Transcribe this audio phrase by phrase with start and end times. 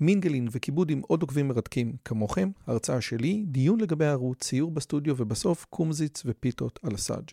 [0.00, 5.64] מינגלין וכיבוד עם עוד עוקבים מרתקים כמוכם, הרצאה שלי, דיון לגבי הערוץ, ציור בסטודיו ובסוף
[5.70, 7.30] קומזיץ ופיתות על הסאג'.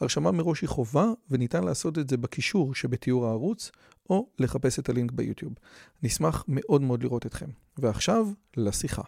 [0.00, 3.70] הרשמה מראש היא חובה וניתן לעשות את זה בקישור שבתיאור הערוץ
[4.10, 5.54] או לחפש את הלינק ביוטיוב.
[6.02, 7.50] נשמח מאוד מאוד לראות אתכם.
[7.78, 8.26] ועכשיו,
[8.56, 9.02] לשיחה.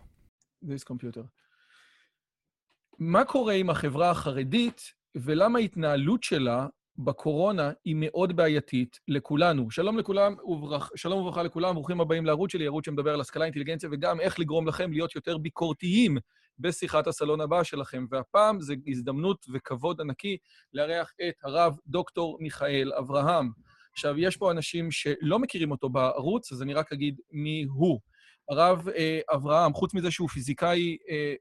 [2.99, 4.81] מה קורה עם החברה החרדית
[5.15, 6.67] ולמה ההתנהלות שלה
[6.99, 9.71] בקורונה היא מאוד בעייתית לכולנו.
[9.71, 13.89] שלום לכולם, וברח, שלום וברכה לכולם, ברוכים הבאים לערוץ שלי, ערוץ שמדבר על השכלה, אינטליגנציה,
[13.93, 16.19] וגם איך לגרום לכם להיות יותר ביקורתיים
[16.59, 18.07] בשיחת הסלון הבאה שלכם.
[18.11, 20.37] והפעם זו הזדמנות וכבוד ענקי
[20.73, 23.51] לארח את הרב דוקטור מיכאל אברהם.
[23.93, 28.01] עכשיו, יש פה אנשים שלא מכירים אותו בערוץ, אז אני רק אגיד מי הוא.
[28.49, 31.35] הרב אה, אברהם, חוץ מזה שהוא פיזיקאי אה,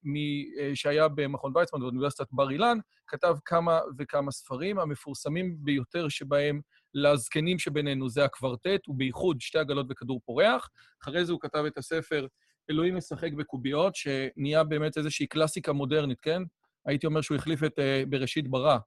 [0.59, 4.79] אה, שהיה במכון ויצמן באוניברסיטת בר אילן, כתב כמה וכמה ספרים.
[4.79, 6.61] המפורסמים ביותר שבהם
[6.93, 10.69] לזקנים שבינינו זה הקוורטט, ובייחוד שתי עגלות וכדור פורח.
[11.03, 12.27] אחרי זה הוא כתב את הספר
[12.69, 16.41] אלוהים משחק בקוביות, שנהיה באמת איזושהי קלאסיקה מודרנית, כן?
[16.85, 18.77] הייתי אומר שהוא החליף את בראשית ברא,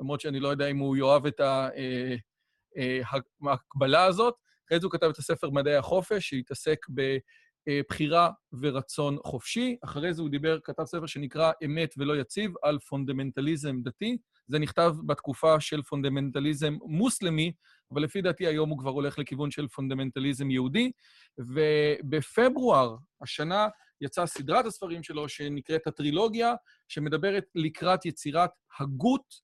[0.00, 1.40] למרות שאני לא יודע אם הוא יאהב את
[3.42, 4.34] ההקבלה הזאת.
[4.66, 7.16] אחרי זה הוא כתב את הספר מדעי החופש, שהתעסק ב...
[7.90, 9.76] בחירה ורצון חופשי.
[9.84, 14.16] אחרי זה הוא דיבר, כתב ספר שנקרא אמת ולא יציב, על פונדמנטליזם דתי.
[14.46, 17.52] זה נכתב בתקופה של פונדמנטליזם מוסלמי,
[17.92, 20.90] אבל לפי דעתי היום הוא כבר הולך לכיוון של פונדמנטליזם יהודי.
[21.38, 23.68] ובפברואר השנה
[24.00, 26.54] יצאה סדרת הספרים שלו, שנקראת הטרילוגיה,
[26.88, 28.50] שמדברת לקראת יצירת
[28.80, 29.34] הגות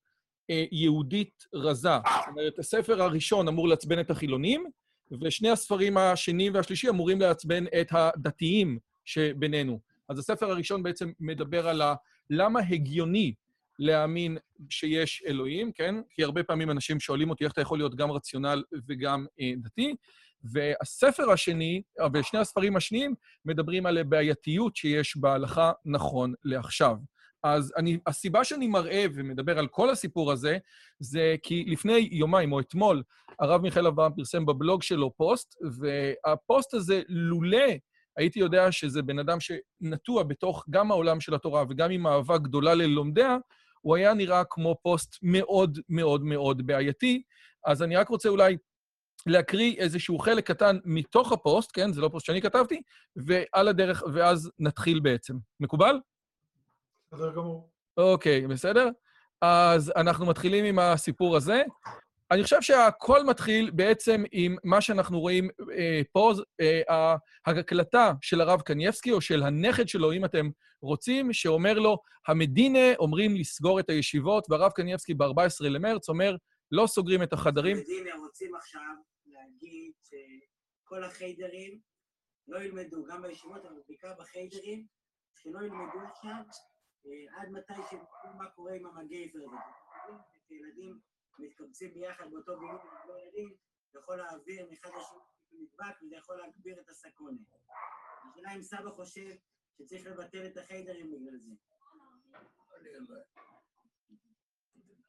[0.49, 1.89] אה, יהודית רזה.
[1.89, 4.65] זאת אומרת, הספר הראשון אמור לעצבן את החילונים,
[5.21, 9.79] ושני הספרים השני והשלישי אמורים לעצבן את הדתיים שבינינו.
[10.09, 11.81] אז הספר הראשון בעצם מדבר על.
[12.29, 13.33] למה הגיוני
[13.79, 14.37] להאמין
[14.69, 15.95] שיש אלוהים, כן?
[16.09, 19.95] כי הרבה פעמים אנשים שואלים אותי איך אתה יכול להיות גם רציונל וגם אה, דתי.
[20.43, 21.81] והספר השני,
[22.13, 23.15] ושני הספרים השניים,
[23.45, 26.97] מדברים על הבעייתיות שיש בהלכה נכון לעכשיו.
[27.45, 30.57] אז אני, הסיבה שאני מראה ומדבר על כל הסיפור הזה,
[30.99, 33.03] זה כי לפני יומיים או אתמול,
[33.39, 37.67] הרב מיכאל אברהם פרסם בבלוג שלו פוסט, והפוסט הזה, לולא
[38.17, 42.73] הייתי יודע שזה בן אדם שנטוע בתוך גם העולם של התורה וגם עם אהבה גדולה
[42.73, 43.37] ללומדיה,
[43.81, 47.23] הוא היה נראה כמו פוסט מאוד מאוד מאוד בעייתי.
[47.65, 48.57] אז אני רק רוצה אולי
[49.25, 51.93] להקריא איזשהו חלק קטן מתוך הפוסט, כן?
[51.93, 52.81] זה לא פוסט שאני כתבתי,
[53.15, 55.33] ועל הדרך, ואז נתחיל בעצם.
[55.59, 55.95] מקובל?
[57.15, 57.69] בסדר גמור.
[57.97, 58.89] אוקיי, בסדר?
[59.41, 61.63] אז אנחנו מתחילים עם הסיפור הזה.
[62.31, 67.15] אני חושב שהכל מתחיל בעצם עם מה שאנחנו רואים אה, פה, אה,
[67.45, 70.49] ההקלטה של הרב קנייבסקי, או של הנכד שלו, אם אתם
[70.81, 76.35] רוצים, שאומר לו, המדינה אומרים לסגור את הישיבות, והרב קנייבסקי ב-14 למרץ אומר,
[76.71, 77.77] לא סוגרים את החדרים.
[77.77, 78.81] המדינה רוצים עכשיו
[79.25, 81.79] להגיד שכל החיידרים
[82.47, 84.85] לא ילמדו, גם בישיבות, אבל בעיקר בחיידרים,
[85.35, 86.43] שלא ילמדו עכשיו
[87.35, 89.55] עד מתי שידעו מה קורה עם המגייזר הזה.
[90.49, 90.99] ילדים
[91.39, 93.55] מתקבצים ביחד באותו בינוי עם לא ילדים,
[93.95, 95.19] יכול להעביר מאחד לשני
[95.51, 97.37] נדבק וזה יכול להגביר את הסקונה.
[98.29, 99.29] השאלה אם סבא חושב
[99.77, 101.51] שצריך לבטל את החיידרים בגלל זה.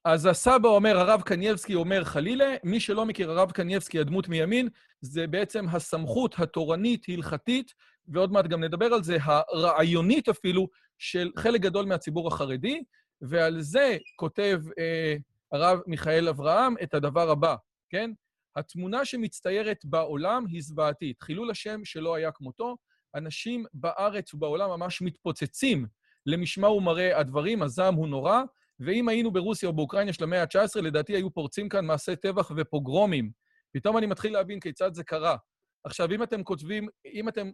[0.05, 4.69] אז הסבא אומר, הרב קנייבסקי אומר חלילה, מי שלא מכיר, הרב קנייבסקי, הדמות מימין,
[5.01, 7.75] זה בעצם הסמכות התורנית, הלכתית,
[8.09, 10.69] ועוד מעט גם נדבר על זה, הרעיונית אפילו,
[10.99, 12.83] של חלק גדול מהציבור החרדי,
[13.21, 15.17] ועל זה כותב אה,
[15.53, 17.57] הרב מיכאל אברהם את הדבר הבא,
[17.91, 18.11] כן?
[18.57, 21.23] התמונה שמצטיירת בעולם היא זוועתית.
[21.23, 22.77] חילול השם שלא היה כמותו,
[23.15, 25.87] אנשים בארץ ובעולם ממש מתפוצצים
[26.27, 28.43] למשמע ומראה הדברים, הזעם הוא נורא,
[28.81, 33.31] ואם היינו ברוסיה או באוקראינה של המאה ה-19, לדעתי היו פורצים כאן מעשי טבח ופוגרומים.
[33.73, 35.37] פתאום אני מתחיל להבין כיצד זה קרה.
[35.85, 37.51] עכשיו, אם אתם כותבים, אם אתם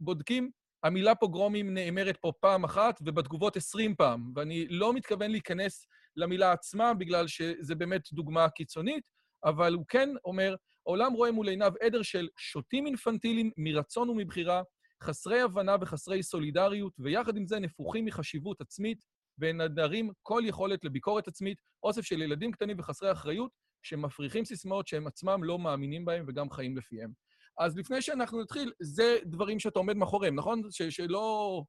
[0.00, 0.50] בודקים,
[0.84, 5.86] המילה פוגרומים נאמרת פה פעם אחת, ובתגובות עשרים פעם, ואני לא מתכוון להיכנס
[6.16, 9.04] למילה עצמה, בגלל שזה באמת דוגמה קיצונית,
[9.44, 10.54] אבל הוא כן אומר,
[10.86, 14.62] העולם רואה מול עיניו עדר של שוטים אינפנטיליים מרצון ומבחירה,
[15.02, 19.04] חסרי הבנה וחסרי סולידריות, ויחד עם זה נפוחים מחשיבות עצמית,
[19.38, 23.50] ונדרים כל יכולת לביקורת עצמית, אוסף של ילדים קטנים וחסרי אחריות,
[23.82, 27.12] שמפריחים סיסמאות שהם עצמם לא מאמינים בהם וגם חיים לפיהם.
[27.58, 30.62] אז לפני שאנחנו נתחיל, זה דברים שאתה עומד מאחוריהם, נכון?
[30.70, 31.62] ש- שלא...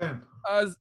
[0.00, 0.14] כן.
[0.48, 0.78] אז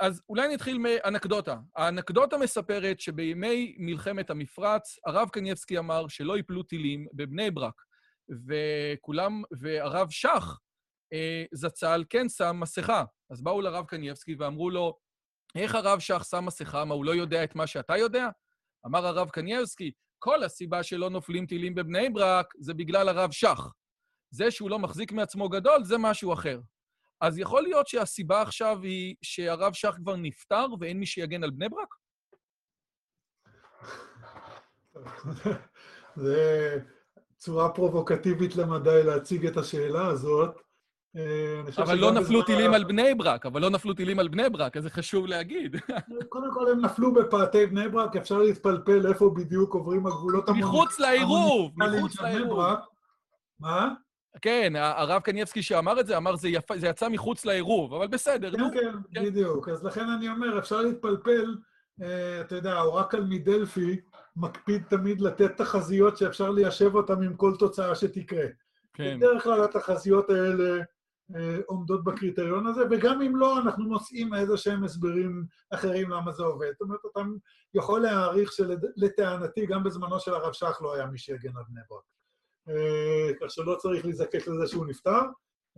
[0.00, 1.56] אז אולי נתחיל מאנקדוטה.
[1.76, 7.82] האנקדוטה מספרת שבימי מלחמת המפרץ, הרב קניבסקי אמר שלא יפלו טילים בבני ברק,
[8.28, 10.58] וכולם, והרב שך
[11.12, 13.04] אה, זצ"ל כן שם מסכה.
[13.30, 14.98] אז באו לרב קניבסקי ואמרו לו,
[15.54, 16.84] איך הרב שך שם מסכה?
[16.84, 18.28] מה, הוא לא יודע את מה שאתה יודע?
[18.86, 23.68] אמר הרב קניבסקי, כל הסיבה שלא נופלים טילים בבני ברק זה בגלל הרב שך.
[24.30, 26.60] זה שהוא לא מחזיק מעצמו גדול, זה משהו אחר.
[27.20, 31.66] אז יכול להיות שהסיבה עכשיו היא שהרב שך כבר נפטר ואין מי שיגן על בני
[31.68, 31.94] ברק?
[36.16, 36.78] זה
[37.36, 40.65] צורה פרובוקטיבית למדי להציג את השאלה הזאת.
[41.16, 44.76] אה, אבל לא נפלו טילים על בני ברק, אבל לא נפלו טילים על בני ברק,
[44.76, 45.76] אז זה חשוב להגיד.
[46.28, 50.82] קודם כל, הם נפלו בפאתי בני ברק, אפשר להתפלפל איפה בדיוק עוברים הגבולות המוניציפליים.
[50.82, 52.74] מחוץ לעירוב, מחוץ לעירוב.
[53.60, 53.94] מה?
[54.42, 56.76] כן, הרב קניבסקי שאמר את זה, אמר זה, יפ...
[56.76, 58.50] זה יצא מחוץ לעירוב, אבל בסדר.
[58.50, 59.68] כן, כן, כן, בדיוק.
[59.68, 61.56] אז לכן אני אומר, אפשר להתפלפל,
[62.02, 64.00] אה, אתה יודע, האורקל מדלפי
[64.36, 68.46] מקפיד תמיד לתת תחזיות שאפשר ליישב אותן עם כל תוצאה שתקרה.
[68.94, 69.16] כן.
[69.16, 70.82] בדרך כלל התחזיות האלה
[71.66, 76.70] עומדות בקריטריון הזה, וגם אם לא, אנחנו מוצאים איזה שהם הסברים אחרים למה זה עובד.
[76.72, 77.20] זאת אומרת, אתה
[77.74, 82.04] יכול להעריך שלטענתי, גם בזמנו של הרב שך לא היה מי שיגן על בני ברק.
[82.68, 85.20] אה, כך שלא צריך להיזקק לזה שהוא נפטר.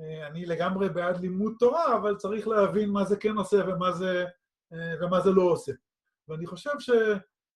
[0.00, 4.24] אה, אני לגמרי בעד לימוד תורה, אבל צריך להבין מה זה כן עושה ומה זה,
[4.72, 5.72] אה, ומה זה לא עושה.
[6.28, 6.90] ואני חושב ש...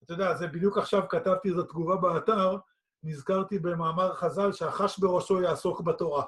[0.04, 2.56] אתה יודע, זה בדיוק עכשיו כתבתי איזו תגובה באתר,
[3.02, 6.24] נזכרתי במאמר חז"ל שהחש בראשו יעסוק בתורה.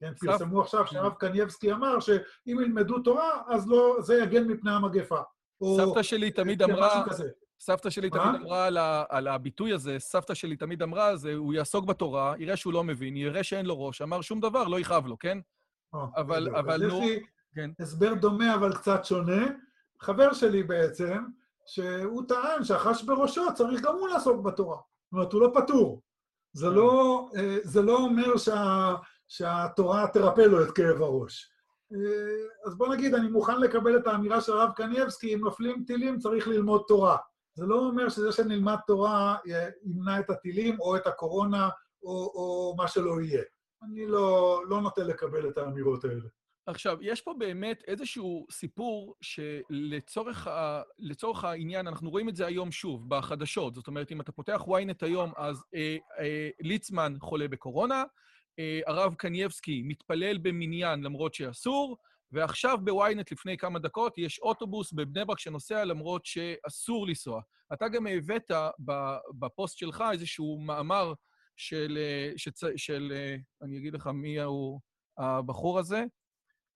[0.00, 5.20] כן, פרסמו עכשיו שהרב קנייבסקי אמר שאם ילמדו תורה, אז לא, זה יגן מפני המגפה.
[5.76, 7.04] סבתא שלי תמיד אמרה...
[7.60, 11.54] סבתא שלי תמיד אמרה על, ה, על הביטוי הזה, סבתא שלי תמיד אמרה, זה, הוא
[11.54, 15.06] יעסוק בתורה, יראה שהוא לא מבין, יראה שאין לו ראש, אמר שום דבר, לא יכאב
[15.06, 15.38] לו, כן?
[16.16, 17.02] אבל, אבל נו...
[17.02, 17.22] יש לי
[17.54, 17.70] כן.
[17.80, 19.46] הסבר דומה אבל קצת שונה.
[20.00, 21.24] חבר שלי בעצם,
[21.66, 24.76] שהוא טען שהחש בראשו צריך גם הוא לעסוק בתורה.
[24.76, 26.02] זאת אומרת, הוא לא פטור.
[26.52, 28.94] זה לא, אה, זה לא אומר שה,
[29.28, 31.50] שהתורה תרפא לו את כאב הראש.
[31.92, 36.18] אה, אז בוא נגיד, אני מוכן לקבל את האמירה של הרב קנייבסקי, אם נופלים טילים
[36.18, 37.16] צריך ללמוד תורה.
[37.54, 39.36] זה לא אומר שזה שנלמד תורה
[39.84, 41.68] ימנע את הטילים או את הקורונה
[42.02, 43.42] או, או מה שלא יהיה.
[43.82, 46.28] אני לא, לא נוטה לקבל את האמירות האלה.
[46.66, 50.82] עכשיו, יש פה באמת איזשהו סיפור שלצורך ה...
[51.42, 53.74] העניין, אנחנו רואים את זה היום שוב, בחדשות.
[53.74, 58.04] זאת אומרת, אם אתה פותח ynet היום, אז אה, אה, ליצמן חולה בקורונה, אה,
[58.86, 61.96] הרב קנייבסקי מתפלל במניין למרות שאסור,
[62.32, 67.40] ועכשיו בוויינט לפני כמה דקות יש אוטובוס בבני ברק שנוסע למרות שאסור לנסוע.
[67.72, 68.50] אתה גם הבאת
[69.38, 71.12] בפוסט שלך איזשהו מאמר
[71.56, 71.98] של,
[72.36, 72.60] שצ...
[72.76, 73.12] של,
[73.62, 74.80] אני אגיד לך מי הוא
[75.18, 76.04] הבחור הזה.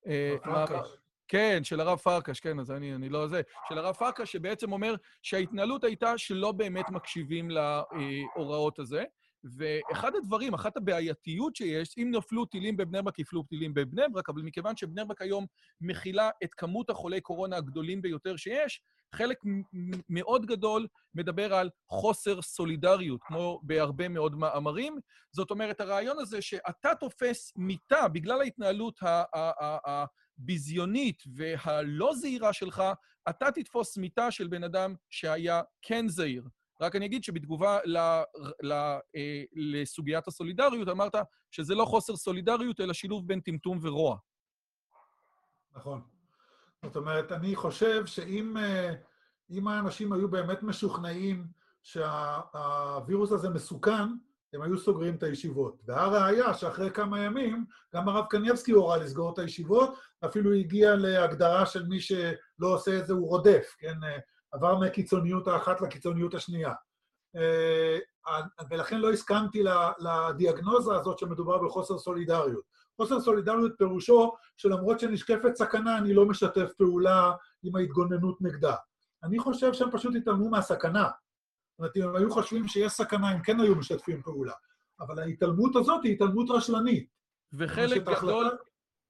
[0.06, 0.88] אה, פרקש.
[1.28, 3.42] כן, של הרב פרקש, כן, אז אני, אני לא זה.
[3.68, 9.04] של הרב פרקש, שבעצם אומר שההתנהלות הייתה שלא באמת מקשיבים להוראות הזה.
[9.44, 14.42] ואחד הדברים, אחת הבעייתיות שיש, אם נפלו טילים בבני ברק, יפלו טילים בבני ברק, אבל
[14.42, 15.46] מכיוון שבני ברק היום
[15.80, 18.80] מכילה את כמות החולי קורונה הגדולים ביותר שיש,
[19.14, 19.38] חלק
[20.08, 24.98] מאוד גדול מדבר על חוסר סולידריות, כמו בהרבה מאוד מאמרים.
[25.32, 29.00] זאת אומרת, הרעיון הזה שאתה תופס מיטה בגלל ההתנהלות
[30.38, 32.82] הביזיונית והלא זהירה שלך,
[33.28, 36.44] אתה תתפוס מיטה של בן אדם שהיה כן זהיר.
[36.80, 37.98] רק אני אגיד שבתגובה ל,
[38.62, 38.72] ל,
[39.16, 41.14] אה, לסוגיית הסולידריות, אמרת
[41.50, 44.16] שזה לא חוסר סולידריות, אלא שילוב בין טמטום ורוע.
[45.76, 46.00] נכון.
[46.84, 48.92] זאת אומרת, אני חושב שאם אה,
[49.66, 51.46] האנשים היו באמת משוכנעים
[51.82, 54.08] שהווירוס הזה מסוכן,
[54.52, 55.82] הם היו סוגרים את הישיבות.
[55.86, 59.94] והראיה שאחרי כמה ימים, גם הרב קניבסקי הורה לסגור את הישיבות,
[60.24, 62.26] אפילו הגיע להגדרה של מי שלא
[62.60, 63.94] עושה את זה, הוא רודף, כן?
[64.52, 66.72] עבר מהקיצוניות האחת לקיצוניות השנייה.
[67.36, 67.98] אה,
[68.70, 69.64] ולכן לא הסכמתי
[69.98, 72.64] לדיאגנוזה הזאת שמדובר בחוסר סולידריות.
[72.96, 78.74] חוסר סולידריות פירושו שלמרות שנשקפת סכנה, אני לא משתף פעולה עם ההתגוננות נגדה.
[79.22, 81.04] אני חושב שהם פשוט התעלמו מהסכנה.
[81.04, 84.52] זאת אומרת, אם הם היו חושבים שיש סכנה, הם כן היו משתפים פעולה.
[85.00, 87.08] אבל ההתעלמות הזאת היא התעלמות רשלנית.
[87.52, 88.50] וחלק גדול...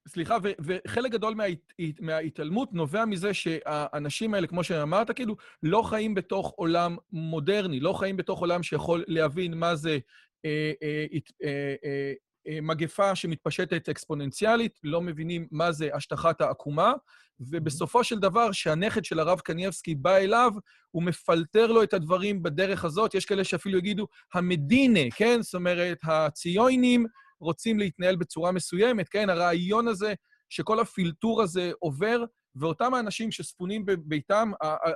[0.09, 6.53] סליחה, וחלק גדול מההת, מההתעלמות נובע מזה שהאנשים האלה, כמו שאמרת, כאילו, לא חיים בתוך
[6.57, 9.99] עולם מודרני, לא חיים בתוך עולם שיכול להבין מה זה
[10.45, 11.07] אה, אה,
[11.45, 12.13] אה, אה,
[12.49, 16.93] אה, מגפה שמתפשטת אקספוננציאלית, לא מבינים מה זה השטחת העקומה,
[17.41, 20.53] ובסופו של דבר, כשהנכד של הרב קנייבסקי בא אליו,
[20.91, 23.15] הוא מפלטר לו את הדברים בדרך הזאת.
[23.15, 25.43] יש כאלה שאפילו יגידו, המדינה, כן?
[25.43, 27.07] זאת אומרת, הציונים
[27.41, 29.31] רוצים להתנהל בצורה מסוימת, כן?
[29.31, 30.15] הרעיון הזה
[30.49, 32.25] שכל הפילטור הזה עובר,
[32.57, 34.51] ואותם האנשים שספונים בביתם,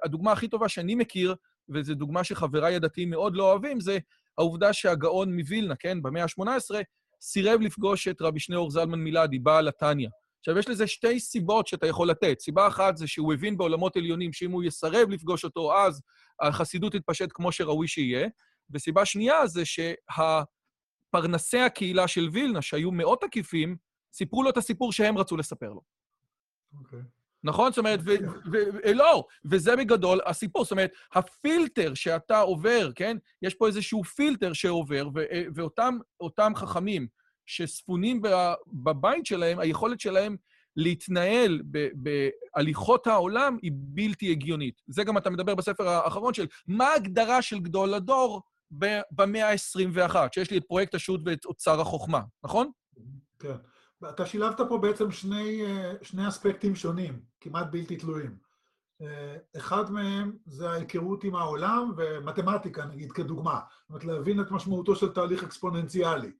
[0.04, 1.34] הדוגמה הכי טובה שאני מכיר,
[1.74, 3.98] וזו דוגמה שחבריי הדתיים מאוד לא אוהבים, זה
[4.38, 6.74] העובדה שהגאון מווילנה, כן, במאה ה-18,
[7.22, 10.08] סירב לפגוש את רבי שניאור זלמן מילדי, בעל התניא.
[10.38, 12.40] עכשיו, יש לזה שתי סיבות שאתה יכול לתת.
[12.40, 16.00] סיבה אחת זה שהוא הבין בעולמות עליונים שאם הוא יסרב לפגוש אותו, אז
[16.42, 18.28] החסידות תתפשט כמו שראוי שיהיה.
[18.70, 19.64] וסיבה שנייה זה
[21.14, 23.76] שהפרנסי הקהילה של וילנה, שהיו מאות עקיפים,
[24.12, 25.80] סיפרו לו את הסיפור שהם רצו לספר לו.
[26.78, 26.98] אוקיי.
[26.98, 27.02] Okay.
[27.44, 27.72] נכון?
[27.72, 28.00] זאת אומרת,
[28.94, 30.64] לא, וזה בגדול הסיפור.
[30.64, 33.16] זאת אומרת, הפילטר שאתה עובר, כן?
[33.42, 35.08] יש פה איזשהו פילטר שעובר,
[35.54, 37.06] ואותם חכמים
[37.46, 38.22] שספונים
[38.66, 40.36] בבית שלהם, היכולת שלהם
[40.76, 41.62] להתנהל
[41.94, 44.82] בהליכות העולם היא בלתי הגיונית.
[44.86, 48.42] זה גם אתה מדבר בספר האחרון של מה ההגדרה של גדול הדור
[49.10, 52.70] במאה ה-21, שיש לי את פרויקט השו"ת ואת אוצר החוכמה, נכון?
[53.38, 53.56] כן.
[54.08, 55.62] אתה שילבת פה בעצם שני,
[56.02, 58.36] שני אספקטים שונים, כמעט בלתי תלויים.
[59.56, 63.60] אחד מהם זה ההיכרות עם העולם ומתמטיקה, נגיד, כדוגמה.
[63.80, 66.32] זאת אומרת, להבין את משמעותו של תהליך אקספוננציאלי.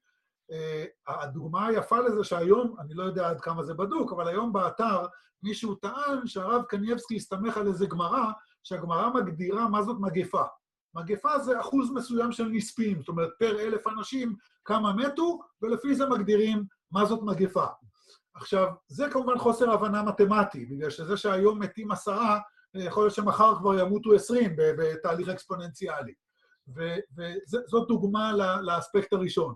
[1.06, 5.06] הדוגמה היפה לזה שהיום, אני לא יודע עד כמה זה בדוק, אבל היום באתר
[5.42, 8.24] מישהו טען שהרב קנייבסקי הסתמך על איזה גמרא,
[8.62, 10.42] שהגמרא מגדירה מה זאת מגפה.
[10.94, 16.06] מגפה זה אחוז מסוים של נספים, זאת אומרת, פר אלף אנשים כמה מתו, ולפי זה
[16.06, 17.66] מגדירים מה זאת מגפה.
[18.34, 22.40] עכשיו, זה כמובן חוסר הבנה מתמטי, בגלל שזה שהיום מתים עשרה,
[22.74, 26.14] יכול להיות שמחר כבר ימותו עשרים בתהליך אקספוננציאלי.
[26.68, 28.32] וזאת דוגמה
[28.62, 29.54] לאספקט הראשון.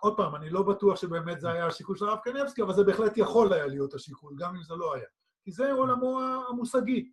[0.00, 3.16] עוד פעם, אני לא בטוח שבאמת זה היה השיקול של הרב קניבסקי, אבל זה בהחלט
[3.16, 5.06] יכול היה להיות השיקול, גם אם זה לא היה.
[5.42, 7.10] כי זה עולמו המושגי.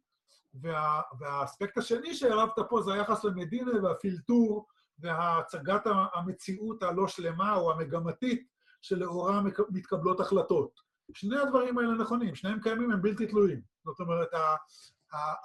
[0.62, 4.68] וה, והאספקט השני שהרבת פה זה היחס למדינה והפילטור
[5.00, 5.82] והצגת
[6.14, 8.48] המציאות הלא שלמה או המגמתית
[8.82, 10.80] שלאורה מתקבלות החלטות.
[11.14, 13.62] שני הדברים האלה נכונים, שניהם קיימים, הם בלתי תלויים.
[13.86, 14.30] זאת אומרת,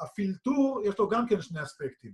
[0.01, 2.13] הפילטור, יש לו גם כן שני אספקטים.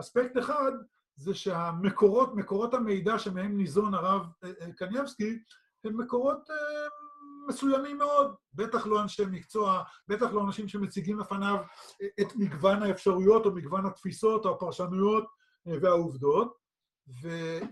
[0.00, 0.72] אספקט אחד
[1.16, 5.38] זה שהמקורות, מקורות המידע שמהם ניזון הרב אה, אה, קניבסקי,
[5.84, 6.56] הם מקורות אה,
[7.46, 11.56] מסוימים מאוד, בטח לא אנשי מקצוע, בטח לא אנשים שמציגים לפניו
[12.20, 15.24] את מגוון האפשרויות או מגוון התפיסות או הפרשנויות
[15.66, 16.56] והעובדות,
[17.22, 17.28] ו,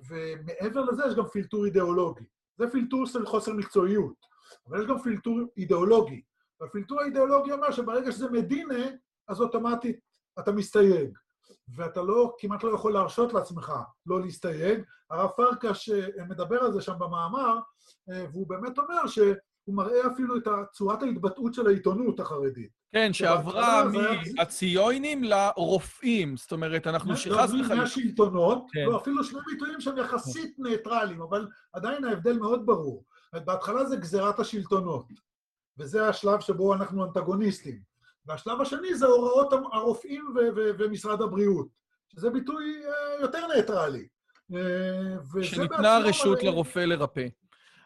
[0.08, 2.24] ומעבר לזה יש גם פילטור אידיאולוגי.
[2.56, 4.14] זה פילטור של חוסר מקצועיות,
[4.68, 6.22] אבל יש גם פילטור אידיאולוגי.
[6.60, 8.84] והפילטור האידיאולוגי אומר שברגע שזה מדינה,
[9.28, 10.00] אז אוטומטית
[10.38, 11.18] אתה מסתייג.
[11.76, 13.72] ואתה לא, כמעט לא יכול להרשות לעצמך
[14.06, 14.82] לא להסתייג.
[15.10, 15.90] הרב פרקש
[16.28, 17.58] מדבר על זה שם במאמר,
[18.32, 19.06] והוא באמת אומר
[19.64, 22.70] שהוא מראה אפילו את צורת ההתבטאות של העיתונות החרדית.
[22.92, 23.84] כן, שעברה
[24.36, 27.74] מהציונים לרופאים, זאת אומרת, אנחנו שחס וחלילה...
[27.74, 28.84] מהשלטונות, כן.
[28.86, 33.04] לא, אפילו שני ביטויים שהם יחסית ניטרליים, אבל עדיין ההבדל מאוד ברור.
[33.32, 35.06] בהתחלה זה גזירת השלטונות,
[35.78, 37.78] וזה השלב שבו אנחנו אנטגוניסטים.
[38.26, 40.34] והשלב השני זה הוראות הרופאים
[40.78, 41.68] ומשרד הבריאות,
[42.08, 44.08] שזה ביטוי אה, יותר ניטרלי.
[44.54, 47.26] אה, שניתנה רשות לרופא לרפא.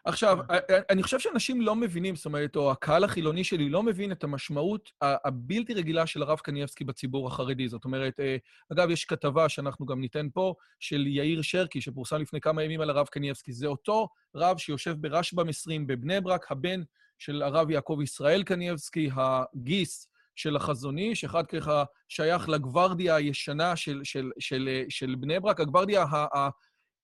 [0.05, 0.37] עכשיו,
[0.67, 0.79] כן.
[0.89, 4.91] אני חושב שאנשים לא מבינים, זאת אומרת, או הקהל החילוני שלי לא מבין את המשמעות
[5.01, 7.67] הבלתי רגילה של הרב קנייבסקי בציבור החרדי.
[7.67, 8.37] זאת אומרת, אה,
[8.71, 12.89] אגב, יש כתבה שאנחנו גם ניתן פה, של יאיר שרקי, שפורסם לפני כמה ימים על
[12.89, 13.51] הרב קנייבסקי.
[13.51, 16.81] זה אותו רב שיושב ברשב"ם 20 בבני ברק, הבן
[17.17, 24.01] של הרב יעקב ישראל קנייבסקי, הגיס של החזון איש, אחד ככה שייך לגוורדיה הישנה של,
[24.03, 26.05] של, של, של בני ברק, הגוורדיה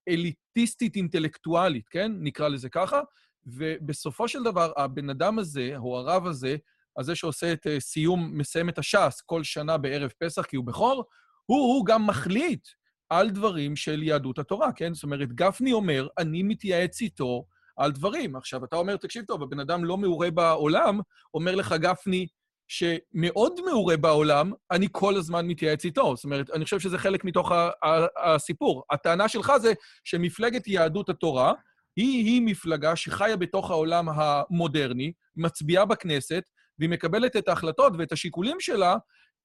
[0.07, 2.11] האליטיסטית-אינטלקטואלית, כן?
[2.19, 3.01] נקרא לזה ככה.
[3.45, 6.55] ובסופו של דבר, הבן אדם הזה, או הרב הזה,
[6.97, 11.03] הזה שעושה את אה, סיום, מסיים את הש"ס כל שנה בערב פסח, כי הוא בכור,
[11.45, 12.67] הוא, הוא גם מחליט
[13.09, 14.93] על דברים של יהדות התורה, כן?
[14.93, 17.45] זאת אומרת, גפני אומר, אני מתייעץ איתו
[17.77, 18.35] על דברים.
[18.35, 20.99] עכשיו, אתה אומר, תקשיב טוב, הבן אדם לא מעורה בעולם,
[21.33, 22.27] אומר לך גפני,
[22.67, 26.15] שמאוד מעורה בעולם, אני כל הזמן מתייעץ איתו.
[26.15, 27.51] זאת אומרת, אני חושב שזה חלק מתוך
[28.25, 28.83] הסיפור.
[28.91, 31.53] הטענה שלך זה שמפלגת יהדות התורה
[31.95, 36.43] היא-היא מפלגה שחיה בתוך העולם המודרני, מצביעה בכנסת,
[36.79, 38.95] והיא מקבלת את ההחלטות ואת השיקולים שלה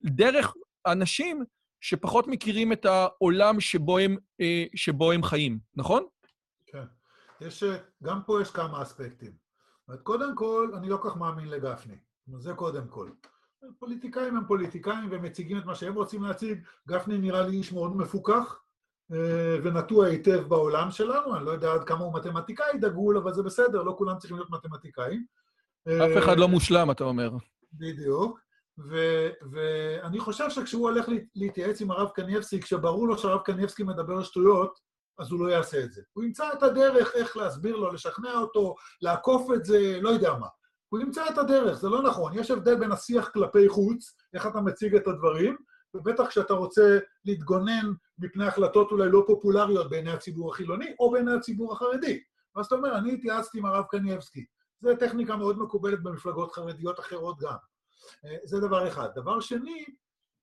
[0.05, 0.55] דרך
[0.87, 1.45] אנשים
[1.81, 6.07] שפחות מכירים את העולם שבו הם, אה, שבו הם חיים, נכון?
[6.67, 6.85] כן.
[7.41, 7.65] יש,
[8.03, 9.33] גם פה יש כמה אספקטים.
[10.03, 11.97] קודם כל, אני לא כך מאמין לגפני.
[12.39, 13.11] זה קודם כל.
[13.79, 16.63] פוליטיקאים הם פוליטיקאים והם מציגים את מה שהם רוצים להציג.
[16.89, 18.63] גפני נראה לי איש מאוד מפוכח
[19.13, 23.43] אה, ונטוע היטב בעולם שלנו, אני לא יודע עד כמה הוא מתמטיקאי דגול, אבל זה
[23.43, 25.25] בסדר, לא כולם צריכים להיות מתמטיקאים.
[25.89, 27.31] אף אחד לא מושלם, אתה אומר.
[27.73, 28.41] בדיוק.
[29.51, 34.79] ואני חושב שכשהוא הולך להתייעץ עם הרב קניבסקי, כשברור לו שהרב קניבסקי מדבר שטויות,
[35.19, 36.03] אז הוא לא יעשה את זה.
[36.13, 40.47] הוא ימצא את הדרך איך להסביר לו, לשכנע אותו, לעקוף את זה, לא יודע מה.
[40.91, 42.39] הוא ימצא את הדרך, זה לא נכון.
[42.39, 45.57] יש הבדל בין השיח כלפי חוץ, איך אתה מציג את הדברים,
[45.95, 51.73] ובטח כשאתה רוצה להתגונן מפני החלטות אולי לא פופולריות בעיני הציבור החילוני או בעיני הציבור
[51.73, 52.21] החרדי.
[52.57, 54.45] ואז אתה אומר, אני התייעצתי עם הרב קנייבסקי.
[54.81, 57.57] זו טכניקה מאוד מקובלת במפלגות חרדיות אחרות גם.
[58.25, 59.09] אה, זה דבר אחד.
[59.15, 59.85] דבר שני,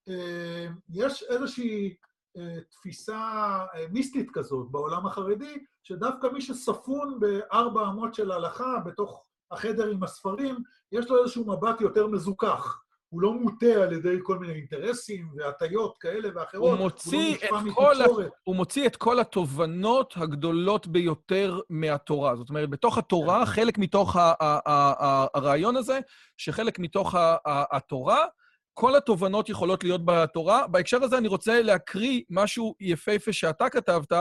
[0.09, 1.95] אה, יש איזושהי
[2.37, 9.87] אה, תפיסה מיסטית כזאת בעולם החרדי, שדווקא מי שספון בארבע אמות של הלכה, בתוך החדר
[9.87, 10.55] עם הספרים,
[10.91, 12.81] יש לו איזשהו מבט יותר מזוכח.
[13.09, 16.69] הוא לא מוטה על ידי כל מיני אינטרסים והטיות כאלה ואחרות.
[16.71, 18.05] הוא מוציא, הוא לא את, כל ה...
[18.43, 22.35] הוא מוציא את כל התובנות הגדולות ביותר מהתורה.
[22.35, 23.45] זאת אומרת, בתוך התורה, כן.
[23.45, 25.99] חלק מתוך ה- ה- ה- הרעיון הזה,
[26.37, 28.25] שחלק מתוך התורה,
[28.73, 30.67] כל התובנות יכולות להיות בתורה.
[30.67, 34.11] בהקשר הזה אני רוצה להקריא משהו יפהפה שאתה כתבת,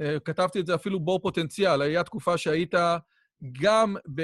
[0.00, 1.82] אה, כתבתי את זה אפילו בור פוטנציאל.
[1.82, 2.74] היה תקופה שהיית
[3.52, 4.20] גם, ב,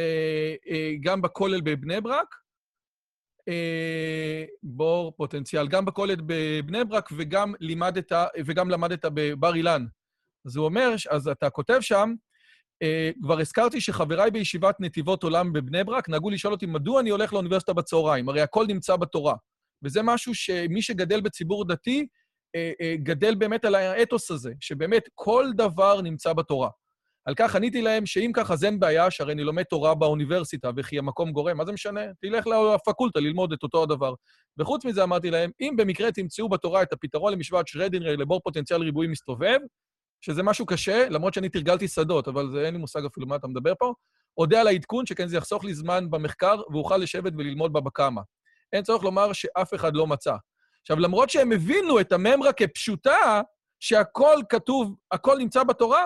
[0.70, 2.34] אה, גם בכולל בבני ברק,
[3.48, 8.12] אה, בור פוטנציאל, גם בכולל בבני ברק וגם לימדת,
[8.46, 9.86] וגם למדת בבר אילן.
[10.46, 12.14] אז הוא אומר, אז אתה כותב שם,
[13.22, 17.72] כבר הזכרתי שחבריי בישיבת נתיבות עולם בבני ברק נהגו לשאול אותי מדוע אני הולך לאוניברסיטה
[17.72, 19.34] בצהריים, הרי הכל נמצא בתורה.
[19.84, 22.06] וזה משהו שמי שגדל בציבור דתי,
[22.56, 26.68] אה, אה, גדל באמת על האתוס הזה, שבאמת כל דבר נמצא בתורה.
[27.30, 30.98] על כך עניתי להם שאם ככה אז אין בעיה, שהרי אני לומד תורה באוניברסיטה וכי
[30.98, 32.00] המקום גורם, מה זה משנה?
[32.20, 34.14] תלך לפקולטה ללמוד את אותו הדבר.
[34.58, 39.08] וחוץ מזה אמרתי להם, אם במקרה תמצאו בתורה את הפתרון למשוואת שרדינגר לבור פוטנציאל ריבועי
[39.08, 39.58] מסתובב,
[40.20, 43.46] שזה משהו קשה, למרות שאני תרגלתי שדות, אבל זה אין לי מושג אפילו מה אתה
[43.46, 43.92] מדבר פה,
[44.38, 48.20] אודה על העדכון, שכן זה יחסוך לי זמן במחקר ואוכל לשבת וללמוד בבקמה.
[48.72, 50.34] אין צורך לומר שאף אחד לא מצא.
[50.80, 53.40] עכשיו, למרות שהם הבינו את הממרה כפשוטה,
[53.80, 56.04] שהכל כתוב, הכל נמצא בתורה,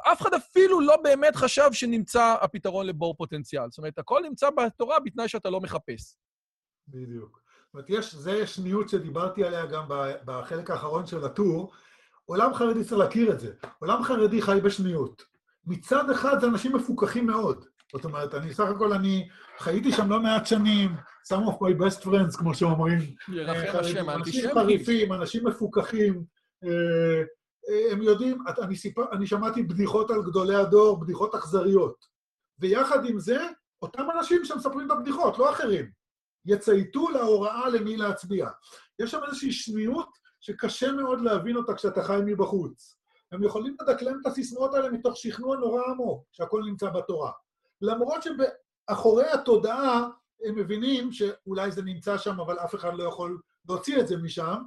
[0.00, 3.70] אף אחד אפילו לא באמת חשב שנמצא הפתרון לבור פוטנציאל.
[3.70, 6.16] זאת אומרת, הכל נמצא בתורה בתנאי שאתה לא מחפש.
[6.88, 7.42] בדיוק.
[7.66, 9.84] זאת אומרת, יש, זה שניות שדיברתי עליה גם
[10.24, 11.72] בחלק האחרון של הטור.
[12.24, 13.52] עולם חרדי צריך להכיר את זה.
[13.78, 15.22] עולם חרדי חי בשניות.
[15.66, 17.64] מצד אחד זה אנשים מפוכחים מאוד.
[17.92, 20.90] זאת אומרת, אני סך הכל, אני חייתי שם לא מעט שנים,
[21.32, 22.98] some of my best friends, כמו שאומרים.
[23.28, 26.24] ירחם השם, אנשים חריפים, אנשים מפוכחים.
[26.64, 27.22] אה, אה,
[27.90, 32.06] הם יודעים, אני, סיפר, אני שמעתי בדיחות על גדולי הדור, בדיחות אכזריות.
[32.58, 33.38] ויחד עם זה,
[33.82, 35.90] אותם אנשים שמספרים את הבדיחות, לא אחרים,
[36.44, 38.48] יצייתו להוראה למי להצביע.
[38.98, 40.08] יש שם איזושהי שניות
[40.40, 42.96] שקשה מאוד להבין אותה כשאתה חי מבחוץ.
[43.32, 47.30] הם יכולים לדקלם את הסיסמאות האלה מתוך שכנוע נורא עמוק, שהכל נמצא בתורה.
[47.82, 50.08] למרות שבאחורי התודעה
[50.44, 54.62] הם מבינים שאולי זה נמצא שם, אבל אף אחד לא יכול להוציא את זה משם,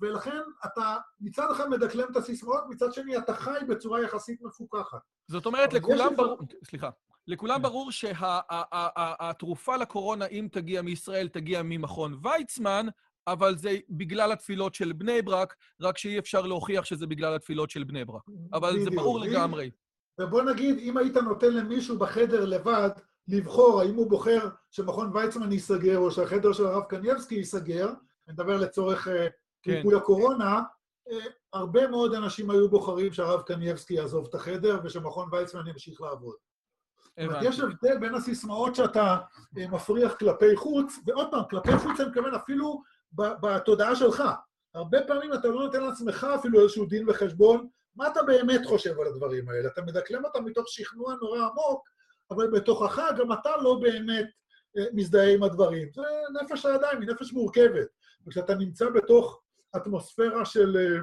[0.00, 4.98] ולכן אתה מצד אחד מדקלם את הסיסמאות, מצד שני אתה חי בצורה יחסית מפוקחת.
[5.28, 6.90] זאת אומרת, לכולם ברור, סליחה,
[7.26, 12.86] לכולם ברור שהתרופה לקורונה, אם תגיע מישראל, תגיע ממכון ויצמן,
[13.26, 17.84] אבל זה בגלל התפילות של בני ברק, רק שאי אפשר להוכיח שזה בגלל התפילות של
[17.84, 18.22] בני ברק.
[18.52, 19.70] אבל זה ברור לגמרי.
[20.20, 22.90] ובוא נגיד, אם היית נותן למישהו בחדר לבד
[23.28, 27.92] לבחור האם הוא בוחר שמכון ויצמן ייסגר או שהחדר של הרב קנייבסקי ייסגר,
[28.28, 29.08] אני מדבר לצורך
[29.66, 29.96] ריפוי כן.
[29.96, 30.62] הקורונה,
[31.10, 31.18] אה,
[31.52, 36.36] הרבה מאוד אנשים היו בוחרים שהרב קנייבסקי יעזוב את החדר ושמכון ויצמן ימשיך לעבוד.
[37.18, 37.44] הבנתי.
[37.44, 39.16] יש הבדל בין הסיסמאות שאתה
[39.58, 44.22] אה, מפריח כלפי חוץ, ועוד פעם, כלפי חוץ אני מתכוון אפילו בתודעה שלך.
[44.74, 49.06] הרבה פעמים אתה לא נותן לעצמך אפילו איזשהו דין וחשבון, מה אתה באמת חושב על
[49.06, 49.68] הדברים האלה?
[49.68, 51.88] אתה מדקלם אותם מתוך שכנוע נורא עמוק,
[52.30, 54.26] אבל בתוכך גם אתה לא באמת
[54.76, 55.88] אה, מזדהה עם הדברים.
[55.94, 56.02] זה
[56.42, 57.86] נפש הידיים, היא נפש מורכבת.
[58.26, 59.42] וכשאתה נמצא בתוך
[59.76, 60.98] אטמוספירה של אה,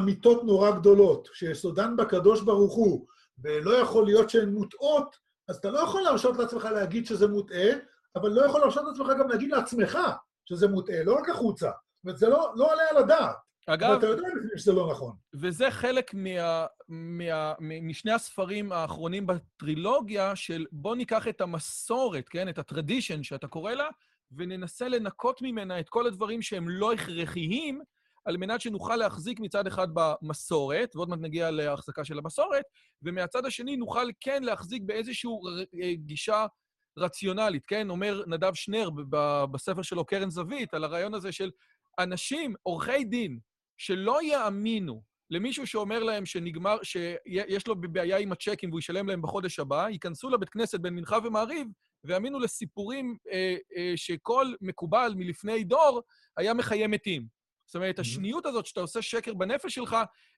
[0.00, 3.06] אמיתות נורא גדולות, שיסודן בקדוש ברוך הוא,
[3.44, 5.16] ולא יכול להיות שהן מוטעות,
[5.48, 7.70] אז אתה לא יכול להרשות לעצמך להגיד שזה מוטעה,
[8.16, 9.98] אבל לא יכול להרשות לעצמך גם להגיד לעצמך
[10.44, 11.70] שזה מוטעה, לא רק החוצה.
[11.70, 13.36] זאת אומרת, זה לא, לא עולה על הדעת.
[13.66, 13.90] אגב...
[13.90, 15.16] ואתה יודע שזה לא נכון.
[15.34, 22.48] וזה חלק מה, מה, משני הספרים האחרונים בטרילוגיה של בוא ניקח את המסורת, כן?
[22.48, 23.88] את הטרדישן שאתה קורא לה,
[24.36, 27.80] וננסה לנקות ממנה את כל הדברים שהם לא הכרחיים,
[28.24, 32.64] על מנת שנוכל להחזיק מצד אחד במסורת, ועוד מעט נגיע להחזקה של המסורת,
[33.02, 35.30] ומהצד השני נוכל כן להחזיק באיזושהי
[35.82, 36.46] אה, גישה
[36.98, 37.90] רציונלית, כן?
[37.90, 38.90] אומר נדב שנר
[39.52, 41.50] בספר שלו, קרן זווית, על הרעיון הזה של
[41.98, 43.38] אנשים, עורכי דין,
[43.78, 49.58] שלא יאמינו למישהו שאומר להם שנגמר, שיש לו בעיה עם הצ'קים והוא ישלם להם בחודש
[49.58, 51.66] הבא, ייכנסו לבית כנסת בין מנחה ומעריב
[52.04, 56.02] ויאמינו לסיפורים אה, אה, שכל מקובל מלפני דור
[56.36, 57.26] היה מחיי מתים.
[57.66, 59.96] זאת אומרת, השניות הזאת שאתה עושה שקר בנפש שלך,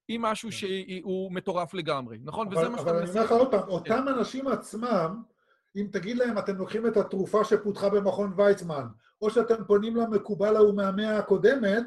[0.08, 0.56] היא משהו כן.
[0.56, 2.46] שהוא מטורף לגמרי, נכון?
[2.46, 3.02] אבל, וזה מה שאתה מנסה...
[3.02, 5.22] אבל אני אומר לך עוד פעם, אותם אנשים עצמם,
[5.76, 8.86] אם תגיד להם, אתם לוקחים את התרופה שפותחה במכון ויצמן,
[9.22, 11.82] או שאתם פונים למקובל ההוא מהמאה הקודמת,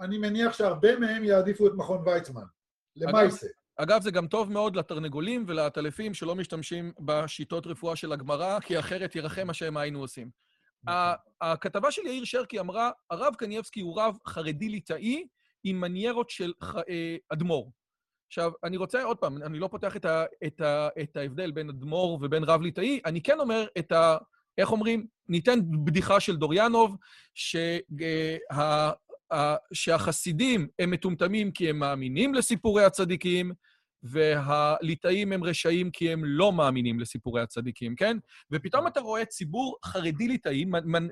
[0.00, 2.44] אני מניח שהרבה מהם יעדיפו את מכון ויצמן.
[2.96, 3.46] למעשה.
[3.80, 9.16] אגב, זה גם טוב מאוד לתרנגולים ולעטלפים שלא משתמשים בשיטות רפואה של הגמרא, כי אחרת
[9.16, 10.30] ירחם השם מה היינו עושים.
[10.84, 10.98] נכון.
[11.40, 15.26] הכתבה של יאיר שרקי אמרה, הרב קנייבסקי הוא רב חרדי-ליטאי
[15.64, 16.52] עם מניירות של
[16.88, 17.72] אה, אדמו"ר.
[18.26, 21.68] עכשיו, אני רוצה, עוד פעם, אני לא פותח את, ה, את, ה, את ההבדל בין
[21.68, 24.16] אדמו"ר ובין רב ליטאי, אני כן אומר את ה...
[24.58, 25.06] איך אומרים?
[25.28, 26.96] ניתן בדיחה של דוריאנוב,
[27.34, 27.78] שה,
[28.52, 28.90] אה,
[29.72, 33.52] שהחסידים הם מטומטמים כי הם מאמינים לסיפורי הצדיקים,
[34.02, 38.16] והליטאים הם רשעים כי הם לא מאמינים לסיפורי הצדיקים, כן?
[38.50, 40.64] ופתאום אתה רואה ציבור חרדי-ליטאי,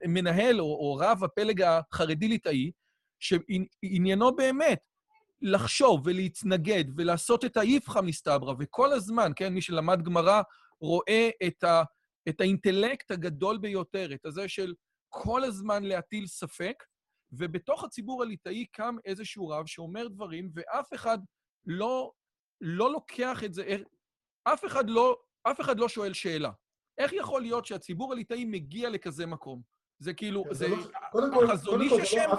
[0.09, 2.70] מנהל או, או רב הפלג החרדי-ליטאי,
[3.20, 4.79] שעניינו באמת
[5.42, 10.42] לחשוב ולהתנגד ולעשות את האיפכא מסתברא, וכל הזמן, כן, מי שלמד גמרא
[10.81, 11.83] רואה את, ה,
[12.29, 14.74] את האינטלקט הגדול ביותר, את הזה של
[15.09, 16.85] כל הזמן להטיל ספק,
[17.38, 21.18] ובתוך הציבור הליטאי קם איזשהו רב שאומר דברים, ואף אחד
[21.66, 22.12] לא,
[22.61, 23.77] לא לוקח את זה,
[24.44, 26.51] אף אחד לא, אף אחד לא שואל שאלה.
[26.99, 29.62] איך יכול להיות שהציבור הליטאי מגיע לכזה מקום?
[29.99, 30.68] זה כאילו, כן, זה,
[31.14, 32.31] לא, החזון איש השם.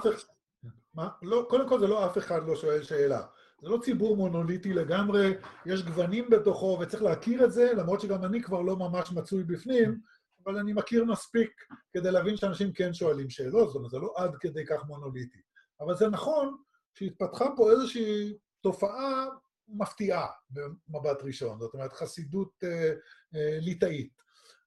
[0.93, 1.10] מה?
[1.21, 3.21] לא, קודם כל זה לא אף אחד לא שואל שאלה.
[3.62, 5.33] זה לא ציבור מונוליטי לגמרי,
[5.65, 10.01] יש גוונים בתוכו וצריך להכיר את זה, למרות שגם אני כבר לא ממש מצוי בפנים,
[10.47, 14.36] אבל אני מכיר מספיק כדי להבין שאנשים כן שואלים שאלות, זאת אומרת, זה לא עד
[14.39, 15.39] כדי כך מונוליטי.
[15.79, 16.57] אבל זה נכון
[16.93, 19.25] שהתפתחה פה איזושהי תופעה
[19.67, 22.93] מפתיעה במבט ראשון, זאת אומרת, חסידות אה,
[23.36, 24.13] אה, ליטאית.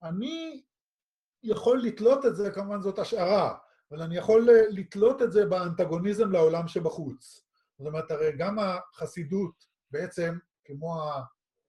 [0.03, 0.63] אני
[1.43, 3.55] יכול לתלות את זה, כמובן זאת השערה,
[3.91, 7.47] אבל אני יכול אה, לתלות את זה באנטגוניזם לעולם שבחוץ.
[7.79, 11.03] זאת אומרת, הרי גם החסידות, בעצם, כמו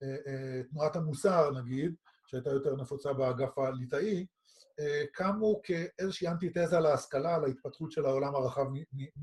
[0.04, 1.96] אה, אה, תנועת המוסר, נגיד,
[2.32, 4.26] שהייתה יותר נפוצה באגף הליטאי,
[5.14, 8.66] קמו כאיזושהי אנטיתזה להשכלה, להתפתחות של העולם הרחב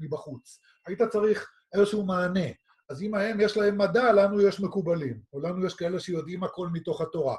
[0.00, 0.60] מבחוץ.
[0.86, 2.48] היית צריך איזשהו מענה.
[2.90, 6.68] אז אם ההם יש להם מדע, לנו יש מקובלים, או לנו יש כאלה שיודעים הכל
[6.72, 7.36] מתוך התורה.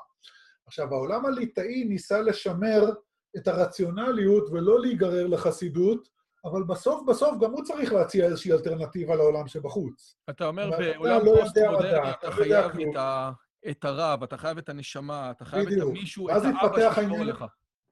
[0.66, 2.90] עכשיו, העולם הליטאי ניסה לשמר
[3.38, 6.10] את הרציונליות ולא להיגרר לחסידות,
[6.46, 10.16] אבל בסוף בסוף גם הוא צריך להציע איזושהי אלטרנטיבה לעולם שבחוץ.
[10.30, 13.32] אתה אומר, בעולם לא פוסט-מודרני אתה חייב את, ה...
[13.70, 15.84] את הרב, אתה חייב את הנשמה, אתה חייב בדיוק.
[15.84, 17.46] את המישהו, את האבא שישמור לך.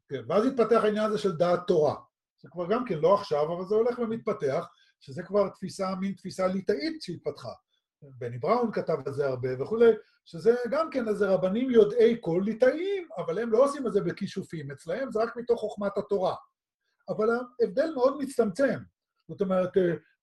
[0.10, 1.96] כן, ואז התפתח העניין הזה של דעת תורה.
[2.42, 4.66] זה כבר גם כן לא עכשיו, אבל זה הולך ומתפתח,
[5.00, 7.52] שזה כבר תפיסה, מין תפיסה ליטאית שהתפתחה.
[8.02, 9.92] בני בראון כתב על זה הרבה וכולי,
[10.26, 14.72] שזה גם כן איזה רבנים יודעי כל ליטאים, אבל הם לא עושים את זה בכישופים,
[14.72, 16.36] אצלהם זה רק מתוך חוכמת התורה.
[17.10, 17.30] אבל
[17.62, 18.80] ההבדל מאוד מצטמצם.
[19.30, 19.70] זאת אומרת,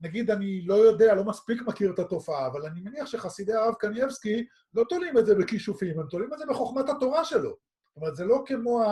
[0.01, 4.47] נגיד אני לא יודע, לא מספיק מכיר את התופעה, אבל אני מניח שחסידי הרב קנייבסקי
[4.75, 7.51] לא תולים את זה בכישופים, הם תולים את זה בחוכמת התורה שלו.
[7.51, 8.83] זאת אומרת, זה לא כמו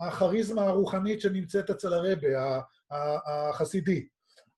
[0.00, 4.06] הכריזמה הרוחנית שנמצאת אצל הרבה, החסידי.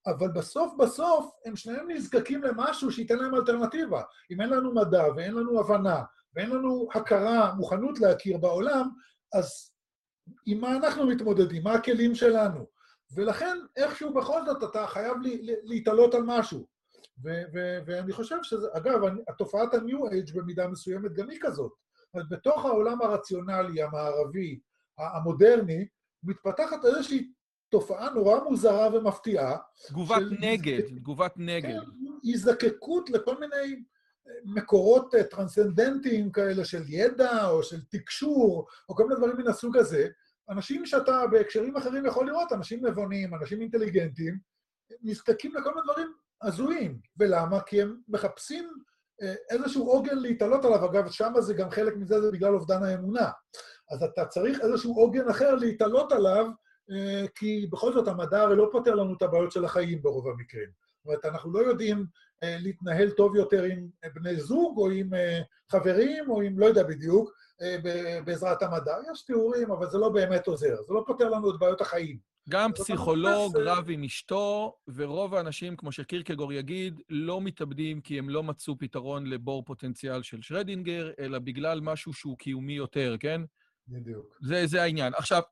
[0.06, 4.02] אבל בסוף בסוף הם שניהם נזקקים למשהו שייתן להם אלטרנטיבה.
[4.30, 6.02] אם אין לנו מדע ואין לנו הבנה
[6.34, 8.88] ואין לנו הכרה, מוכנות להכיר בעולם,
[9.32, 9.70] אז
[10.46, 11.62] עם מה אנחנו מתמודדים?
[11.62, 12.66] מה הכלים שלנו?
[13.14, 15.16] ולכן איכשהו בכל זאת אתה חייב
[15.62, 16.66] להתעלות על משהו.
[17.86, 21.72] ואני חושב שזה, אגב, התופעת ה-New Age במידה מסוימת גם היא כזאת.
[21.72, 24.60] זאת אומרת, בתוך העולם הרציונלי, המערבי,
[24.98, 25.86] המודרני,
[26.22, 27.30] מתפתחת איזושהי
[27.68, 29.56] תופעה נורא מוזרה ומפתיעה.
[29.88, 31.80] תגובת נגד, תגובת נגד.
[31.80, 33.82] כן, הזדקקות לכל מיני
[34.28, 39.48] אה, מקורות אה, טרנסצנדנטיים כאלה של ידע או של תקשור, או כל מיני דברים מן
[39.48, 40.08] הסוג הזה.
[40.48, 44.38] אנשים שאתה בהקשרים אחרים יכול לראות, אנשים נבונים, אנשים אינטליגנטים,
[45.02, 46.98] נזקקים לכל מיני דברים הזויים.
[47.18, 47.60] ולמה?
[47.60, 48.68] כי הם מחפשים
[49.22, 50.90] אה, איזשהו עוגן להתעלות עליו.
[50.90, 53.30] אגב, שם זה גם חלק מזה, זה בגלל אובדן האמונה.
[53.90, 56.46] אז אתה צריך איזשהו עוגן אחר להתעלות עליו,
[56.90, 60.68] אה, כי בכל זאת המדע הרי לא פותר לנו את הבעיות של החיים ברוב המקרים.
[60.96, 62.06] זאת אומרת, אנחנו לא יודעים
[62.42, 65.10] אה, להתנהל טוב יותר עם בני זוג, או עם
[65.72, 67.30] חברים, או עם לא יודע בדיוק,
[68.24, 68.96] בעזרת המדע.
[69.12, 70.76] יש תיאורים, אבל זה לא באמת עוזר.
[70.86, 72.34] זה לא פותר לנו את בעיות החיים.
[72.48, 78.42] גם פסיכולוג רב עם אשתו, ורוב האנשים, כמו שקירקגור יגיד, לא מתאבדים כי הם לא
[78.42, 83.40] מצאו פתרון לבור פוטנציאל של שרדינגר, אלא בגלל משהו שהוא קיומי יותר, כן?
[83.88, 84.38] בדיוק.
[84.42, 85.12] זה, זה העניין.
[85.16, 85.42] עכשיו,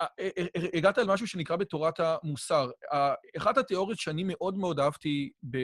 [0.00, 2.70] אה, אה, אה, הגעת למשהו שנקרא בתורת המוסר.
[3.36, 5.58] אחת התיאוריות שאני מאוד מאוד אהבתי ב...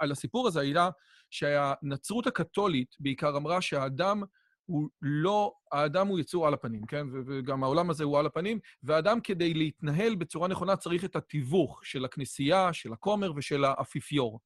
[0.00, 0.88] על הסיפור הזה הייתה
[1.30, 4.22] שהנצרות הקתולית בעיקר אמרה שהאדם
[4.66, 7.06] הוא לא, האדם הוא יצור על הפנים, כן?
[7.26, 12.04] וגם העולם הזה הוא על הפנים, והאדם כדי להתנהל בצורה נכונה צריך את התיווך של
[12.04, 14.40] הכנסייה, של הכומר ושל האפיפיור.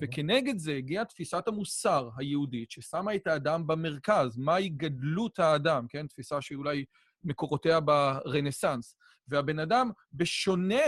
[0.00, 6.06] וכנגד זה הגיעה תפיסת המוסר היהודית, ששמה את האדם במרכז, מהי גדלות האדם, כן?
[6.06, 6.84] תפיסה שאולי
[7.24, 8.96] מקורותיה ברנסאנס.
[9.28, 10.84] והבן אדם, בשונה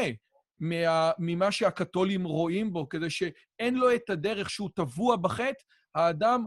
[0.60, 6.44] מה, ממה שהקתולים רואים בו, כדי שאין לו את הדרך שהוא טבוע בחטא, האדם,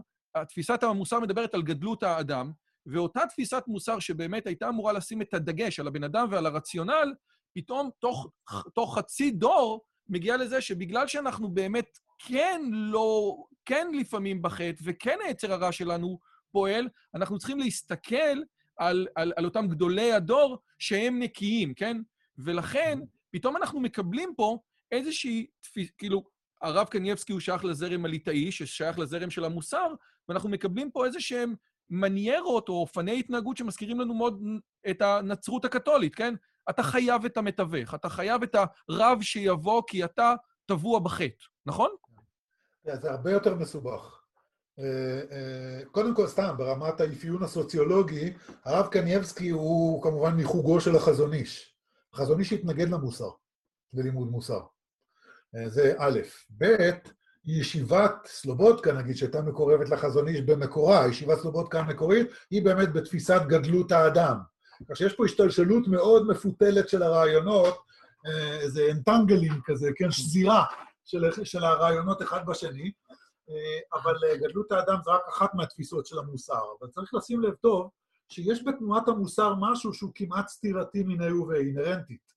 [0.48, 2.52] תפיסת המוסר מדברת על גדלות האדם,
[2.86, 7.14] ואותה תפיסת מוסר שבאמת הייתה אמורה לשים את הדגש על הבן אדם ועל הרציונל,
[7.54, 15.18] פתאום תוך, חצי דור מגיע לזה שבגלל שאנחנו באמת כן לא, כן לפעמים בחטא, וכן
[15.26, 16.18] היצר הרע שלנו
[16.52, 18.42] פועל, אנחנו צריכים להסתכל
[18.76, 21.96] על, על, על אותם גדולי הדור שהם נקיים, כן?
[22.38, 22.98] ולכן,
[23.30, 24.58] פתאום אנחנו מקבלים פה
[24.92, 25.46] איזושהי
[25.98, 26.24] כאילו,
[26.62, 29.94] הרב קנייבסקי הוא שייך לזרם הליטאי, ששייך לזרם של המוסר,
[30.28, 31.54] ואנחנו מקבלים פה איזה שהם
[31.90, 34.42] מניירות או אופני התנהגות שמזכירים לנו מאוד
[34.90, 36.34] את הנצרות הקתולית, כן?
[36.70, 38.54] אתה חייב את המתווך, אתה חייב את
[38.88, 40.34] הרב שיבוא כי אתה
[40.66, 41.90] טבוע בחטא, נכון?
[42.84, 44.20] זה הרבה יותר מסובך.
[44.78, 48.32] אה, אה, קודם כל, סתם, ברמת האפיון הסוציולוגי,
[48.64, 51.76] הרב קנייבסקי הוא כמובן מחוגו של החזון איש.
[52.12, 53.30] החזון איש התנגד למוסר,
[53.92, 54.60] ללימוד מוסר.
[55.56, 56.20] אה, זה א',
[56.58, 56.64] ב',
[57.46, 63.92] ישיבת סלובודקה, נגיד, שהייתה מקורבת לחזון איש במקורה, ישיבת סלובודקה המקורית, היא באמת בתפיסת גדלות
[63.92, 64.38] האדם.
[64.88, 67.74] כך שיש פה השתלשלות מאוד מפותלת של הרעיונות,
[68.60, 70.64] איזה entangling כזה, כן, שזירה
[71.04, 72.92] של, של הרעיונות אחד בשני,
[73.92, 76.62] אבל גדלות האדם זה רק אחת מהתפיסות של המוסר.
[76.80, 77.90] אבל צריך לשים לב טוב
[78.28, 82.34] שיש בתנועת המוסר משהו שהוא כמעט סתירתי מיניה ואינהרנטית.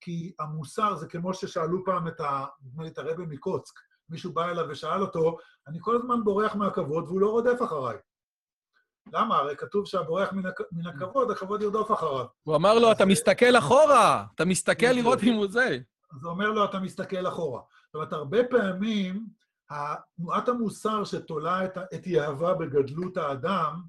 [0.00, 2.44] כי המוסר זה כמו ששאלו פעם את ה...
[2.86, 3.74] את הרבי מקוצק,
[4.10, 7.96] מישהו בא אליו ושאל אותו, אני כל הזמן בורח מהכבוד והוא לא רודף אחריי.
[9.12, 9.36] למה?
[9.36, 10.60] הרי כתוב שהבורח מן, הכ...
[10.72, 12.26] מן הכבוד, הכבוד ירדוף אחריו.
[12.42, 15.78] הוא אמר לו, אתה מסתכל אחורה, אתה מסתכל לראות אם הוא זה.
[16.12, 17.62] אז הוא אומר לו, אתה מסתכל אחורה.
[17.86, 19.26] זאת אומרת, הרבה פעמים,
[20.16, 23.82] תנועת המוסר שתולה את, את יהבה בגדלות האדם,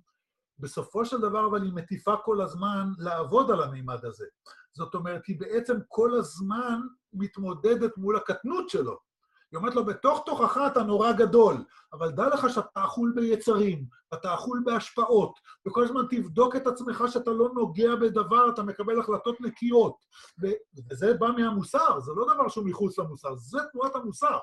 [0.60, 4.26] בסופו של דבר אבל היא מטיפה כל הזמן לעבוד על המימד הזה.
[4.74, 6.82] זאת אומרת, היא בעצם כל הזמן
[7.14, 9.11] מתמודדת מול הקטנות שלו.
[9.52, 14.34] היא אומרת לו, בתוך תוכך אתה נורא גדול, אבל דע לך שאתה אכול ביצרים, אתה
[14.34, 19.96] אכול בהשפעות, וכל הזמן תבדוק את עצמך שאתה לא נוגע בדבר, אתה מקבל החלטות נקיות.
[20.92, 24.38] וזה בא מהמוסר, זה לא דבר שהוא מחוץ למוסר, זה תנועת המוסר.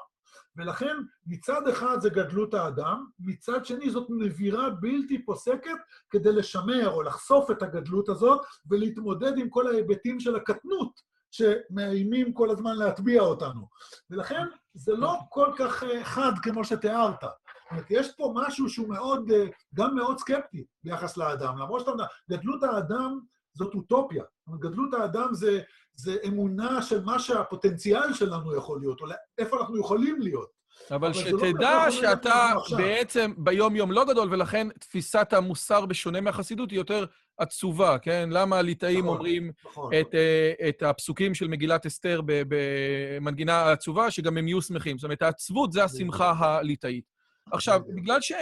[0.57, 5.77] ולכן מצד אחד זה גדלות האדם, מצד שני זאת נבירה בלתי פוסקת
[6.11, 8.41] כדי לשמר או לחשוף את הגדלות הזאת
[8.71, 13.67] ולהתמודד עם כל ההיבטים של הקטנות שמאיימים כל הזמן להטביע אותנו.
[14.11, 14.43] ולכן
[14.75, 17.21] זה לא כל כך אה, חד כמו שתיארת.
[17.21, 21.59] זאת אומרת, יש פה משהו שהוא מאוד, אה, גם מאוד סקפטי ביחס לאדם.
[21.59, 23.21] למרות שאתה אומר, גדלות האדם
[23.55, 24.23] זאת אוטופיה.
[24.23, 25.61] זאת אומרת, גדלות האדם זה,
[25.95, 29.07] זה אמונה של מה שהפוטנציאל שלנו יכול להיות, או
[29.39, 30.59] איפה אנחנו יכולים להיות.
[30.91, 36.79] אבל, אבל שתדע לא שאתה בעצם ביום-יום לא גדול, ולכן תפיסת המוסר בשונה מהחסידות היא
[36.79, 37.05] יותר
[37.39, 38.29] עצובה, כן?
[38.33, 39.93] למה הליטאים נכון, אומרים נכון.
[40.01, 44.99] את, uh, את הפסוקים של מגילת אסתר במנגינה העצובה, שגם הם יהיו שמחים.
[44.99, 47.05] זאת אומרת, העצבות זה השמחה הליטאית.
[47.53, 48.33] עכשיו, בגלל ש...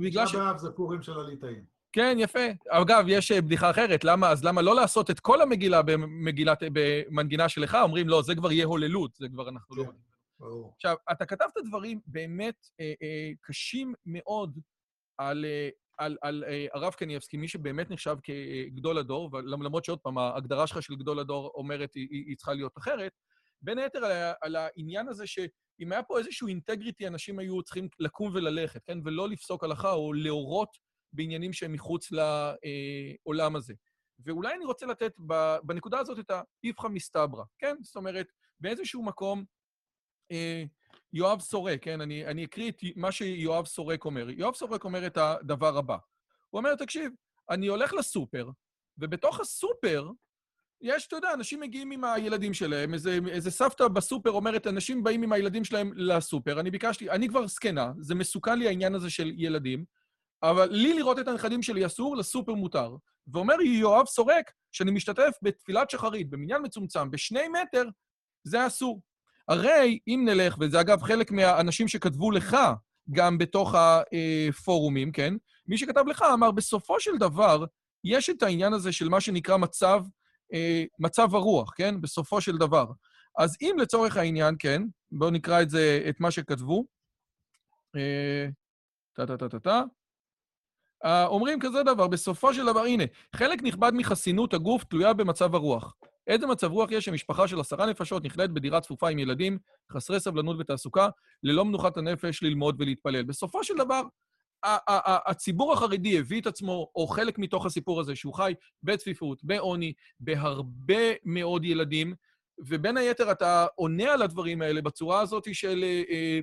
[0.00, 0.34] בגלל ש...
[0.34, 1.76] באב זה פורים של הליטאים.
[1.92, 2.46] כן, יפה.
[2.68, 7.48] אגב, יש אה, בדיחה אחרת, למה, אז למה לא לעשות את כל המגילה במגילת, במנגינה
[7.48, 7.78] שלך?
[7.82, 9.88] אומרים, לא, זה כבר יהיה הוללות, זה כבר אנחנו לא כן.
[9.88, 9.94] לא...
[10.74, 14.58] עכשיו, אתה כתבת דברים באמת אה, אה, קשים מאוד
[15.18, 15.68] על, אה,
[15.98, 20.82] על, על אה, הרב קניאבסקי, מי שבאמת נחשב כגדול הדור, למרות שעוד פעם, ההגדרה שלך
[20.82, 23.12] של גדול הדור אומרת, היא, היא צריכה להיות אחרת,
[23.62, 28.30] בין היתר על, על העניין הזה שאם היה פה איזשהו אינטגריטי, אנשים היו צריכים לקום
[28.34, 28.98] וללכת, כן?
[29.04, 30.76] ולא לפסוק הלכה או להורות
[31.12, 33.74] בעניינים שהם מחוץ לעולם הזה.
[34.18, 35.12] ואולי אני רוצה לתת
[35.62, 37.76] בנקודה הזאת את האיפכא מסתברא, כן?
[37.82, 38.26] זאת אומרת,
[38.60, 39.44] באיזשהו מקום, אה,
[41.12, 42.00] יואב סורק, כן?
[42.00, 44.30] אני, אני אקריא את מה שיואב סורק אומר.
[44.30, 45.96] יואב סורק אומר את הדבר הבא.
[46.50, 47.12] הוא אומר, תקשיב,
[47.50, 48.50] אני הולך לסופר,
[48.98, 50.10] ובתוך הסופר
[50.80, 55.22] יש, אתה יודע, אנשים מגיעים עם הילדים שלהם, איזה, איזה סבתא בסופר אומרת, אנשים באים
[55.22, 59.32] עם הילדים שלהם לסופר, אני ביקשתי, אני כבר זקנה, זה מסוכן לי העניין הזה של
[59.36, 59.84] ילדים,
[60.42, 62.96] אבל לי לראות את הנכדים שלי אסור, לסופר מותר.
[63.32, 67.84] ואומר יואב סורק, שאני משתתף בתפילת שחרית, במניין מצומצם, בשני מטר,
[68.44, 69.00] זה אסור.
[69.48, 72.56] הרי אם נלך, וזה אגב חלק מהאנשים שכתבו לך
[73.10, 75.34] גם בתוך הפורומים, כן?
[75.66, 77.64] מי שכתב לך אמר, בסופו של דבר,
[78.04, 80.02] יש את העניין הזה של מה שנקרא מצב,
[80.54, 82.00] אה, מצב הרוח, כן?
[82.00, 82.86] בסופו של דבר.
[83.38, 84.82] אז אם לצורך העניין, כן,
[85.12, 86.84] בואו נקרא את זה, את מה שכתבו.
[89.16, 89.82] טה-טה-טה-טה-טה.
[91.04, 93.04] אה, אומרים כזה דבר, בסופו של דבר, הנה,
[93.36, 95.94] חלק נכבד מחסינות הגוף תלויה במצב הרוח.
[96.26, 99.58] איזה מצב רוח יש שמשפחה של עשרה נפשות נכלאת בדירה צפופה עם ילדים,
[99.92, 101.08] חסרי סבלנות ותעסוקה,
[101.42, 103.22] ללא מנוחת הנפש ללמוד ולהתפלל.
[103.22, 104.02] בסופו של דבר,
[105.26, 111.12] הציבור החרדי הביא את עצמו, או חלק מתוך הסיפור הזה, שהוא חי בצפיפות, בעוני, בהרבה
[111.24, 112.14] מאוד ילדים,
[112.58, 115.84] ובין היתר אתה עונה על הדברים האלה בצורה הזאת של...
[116.10, 116.40] אה,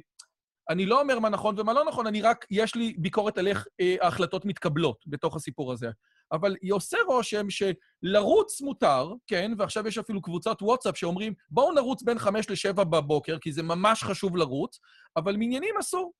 [0.69, 3.67] אני לא אומר מה נכון ומה לא נכון, אני רק, יש לי ביקורת על איך
[3.81, 5.89] אה, ההחלטות מתקבלות בתוך הסיפור הזה.
[6.31, 12.03] אבל היא עושה רושם שלרוץ מותר, כן, ועכשיו יש אפילו קבוצת וואטסאפ שאומרים, בואו נרוץ
[12.03, 14.79] בין חמש לשבע בבוקר, כי זה ממש חשוב לרוץ,
[15.17, 16.13] אבל מניינים אסור.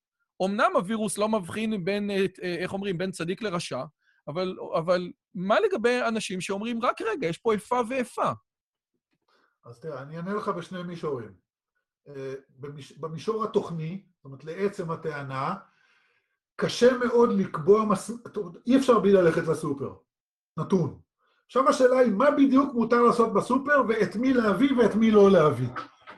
[0.46, 3.84] אמנם הווירוס לא מבחין בין, אה, איך אומרים, בין צדיק לרשע,
[4.28, 8.32] אבל, אבל מה לגבי אנשים שאומרים, רק רגע, יש פה איפה ואיפה?
[9.66, 11.34] אז תראה, אני אענה לך בשני מישורים.
[12.08, 12.34] אה,
[13.00, 15.56] במישור התוכני, זאת אומרת, לעצם הטענה,
[16.56, 18.12] קשה מאוד לקבוע, מס...
[18.68, 19.94] אי אפשר בלי ללכת לסופר,
[20.58, 21.00] נתון.
[21.46, 25.70] עכשיו השאלה היא, מה בדיוק מותר לעשות בסופר ואת מי להביא ואת מי לא להביא.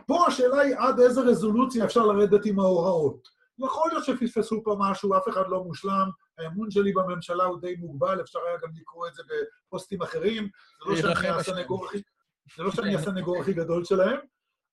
[0.08, 3.28] פה השאלה היא עד איזה רזולוציה אפשר לרדת עם ההוראות.
[3.58, 8.22] יכול להיות שפספסו פה משהו, אף אחד לא מושלם, האמון שלי בממשלה הוא די מוגבל,
[8.22, 9.24] אפשר היה גם לקרוא את זה
[9.68, 10.50] בפוסטים אחרים,
[10.98, 12.02] זה לא שאני הסנגור הכי,
[12.58, 14.20] זה לא שאני הסנגור הכי גדול שלהם,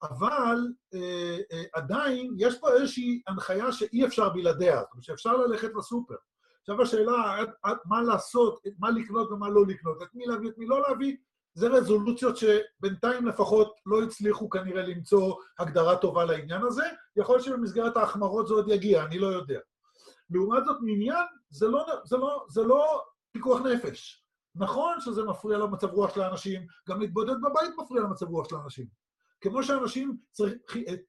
[0.02, 0.58] אבל
[0.94, 6.14] אה, אה, עדיין יש פה איזושהי הנחיה שאי אפשר בלעדיה, זאת אומרת שאפשר ללכת לסופר.
[6.60, 7.44] עכשיו השאלה,
[7.84, 11.16] מה לעשות, מה לקנות ומה לא לקנות, את מי להביא, את מי לא להביא,
[11.54, 16.84] זה רזולוציות שבינתיים לפחות לא הצליחו כנראה למצוא הגדרה טובה לעניין הזה.
[17.16, 19.58] יכול להיות שבמסגרת ההחמרות זה עוד יגיע, אני לא יודע.
[20.30, 24.24] לעומת זאת, מניין זה לא, זה לא, זה לא פיקוח נפש.
[24.54, 29.01] נכון שזה מפריע למצב רוח של האנשים, גם להתבודד בבית מפריע למצב רוח של האנשים.
[29.42, 30.54] כמו שאנשים צריך,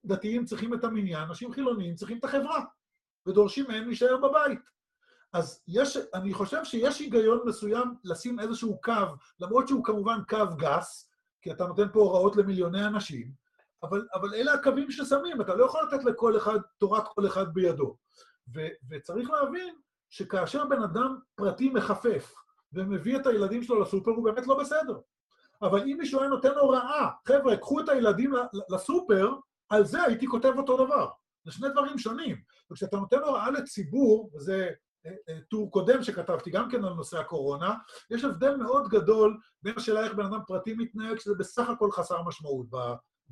[0.05, 2.65] דתיים צריכים את המניין, אנשים חילוניים צריכים את החברה,
[3.27, 4.59] ודורשים מהם להישאר בבית.
[5.33, 8.91] אז יש, אני חושב שיש היגיון מסוים לשים איזשהו קו,
[9.39, 11.09] למרות שהוא כמובן קו גס,
[11.41, 13.31] כי אתה נותן פה הוראות למיליוני אנשים,
[13.83, 17.97] אבל, אבל אלה הקווים ששמים, אתה לא יכול לתת לכל אחד, תורת כל אחד בידו.
[18.55, 19.75] ו, וצריך להבין
[20.09, 22.33] שכאשר בן אדם פרטי מחפף
[22.73, 24.99] ומביא את הילדים שלו לסופר, הוא באמת לא בסדר.
[25.63, 28.33] אבל אם מישהו היה נותן הוראה, חבר'ה, קחו את הילדים
[28.69, 29.33] לסופר,
[29.69, 31.09] על זה הייתי כותב אותו דבר.
[31.45, 32.37] זה שני דברים שונים.
[32.71, 34.69] וכשאתה נותן הוראה לציבור, וזה
[35.05, 37.75] אה, אה, טור קודם שכתבתי גם כן על נושא הקורונה,
[38.09, 42.21] יש הבדל מאוד גדול בין השאלה איך בן אדם פרטי מתנהג, שזה בסך הכל חסר
[42.21, 42.69] משמעות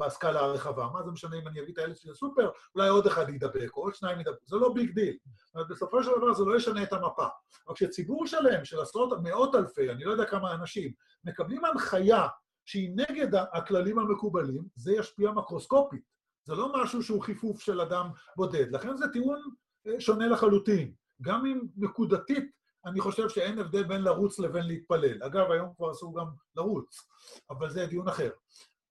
[0.06, 0.88] בסקאלה הרחבה.
[0.94, 3.82] מה זה משנה אם אני אביא את הילד שלי לסופר, אולי עוד אחד ידבק, או
[3.82, 5.18] עוד שניים ידבקו, זה לא big deal.
[5.56, 7.28] אבל בסופו של דבר זה לא ישנה את המפה.
[7.68, 10.92] אבל כשציבור שלם של עשרות, מאות אלפי, אני לא יודע כמה אנשים,
[11.24, 12.28] מקבלים הנחיה
[12.66, 16.12] שהיא נגד הכללים המקובלים, זה ישפיע מקרוסקופית.
[16.44, 18.72] זה לא משהו שהוא חיפוף של אדם בודד.
[18.72, 19.42] לכן זה טיעון
[19.88, 20.94] אה, שונה לחלוטין.
[21.22, 22.52] גם אם נקודתית,
[22.86, 25.24] אני חושב שאין הבדל בין לרוץ לבין להתפלל.
[25.24, 27.08] אגב, היום כבר אסור גם לרוץ,
[27.50, 28.30] אבל זה דיון אחר.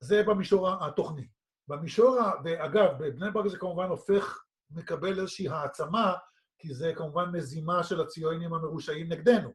[0.01, 1.27] זה במישור התוכני.
[1.67, 2.17] במישור.
[2.43, 6.13] ואגב, בבני ברק זה כמובן הופך, מקבל איזושהי העצמה,
[6.59, 9.49] כי זה כמובן מזימה של הציונים המרושעים נגדנו.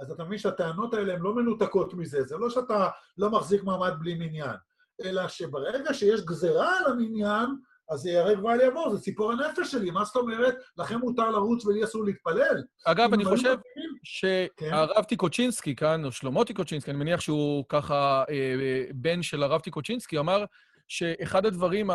[0.00, 3.92] אז אתה מבין שהטענות האלה הן לא מנותקות מזה, זה לא שאתה לא מחזיק מעמד
[3.98, 4.56] בלי מניין,
[5.04, 7.46] אלא שברגע שיש גזרה על המניין,
[7.90, 10.54] אז זה ייהרג ואל יעבור, זה ציפור הנפש שלי, מה זאת אומרת?
[10.78, 12.62] לכם מותר לרוץ ולי אסור להתפלל?
[12.84, 13.56] אגב, אני חושב
[14.04, 15.02] שהרב כן.
[15.02, 20.44] טיקוצ'ינסקי כאן, או שלמה טיקוצ'ינסקי, אני מניח שהוא ככה אה, בן של הרב טיקוצ'ינסקי, אמר
[20.88, 21.90] שאחד הדברים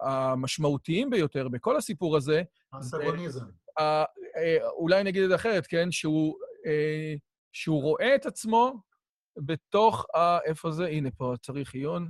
[0.00, 2.42] המשמעותיים ביותר בכל הסיפור הזה...
[2.72, 3.44] האנטגוניזם.
[3.78, 4.04] אה,
[4.76, 5.88] אולי נגיד את זה אחרת, כן?
[6.66, 7.14] אה,
[7.52, 8.80] שהוא רואה את עצמו
[9.36, 10.38] בתוך ה...
[10.44, 10.86] איפה זה?
[10.86, 12.08] הנה, פה צריך עיון.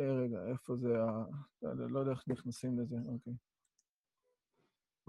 [0.00, 1.24] אה, רגע, איפה זה ה...
[1.62, 3.32] לא יודע איך נכנסים לזה, אוקיי.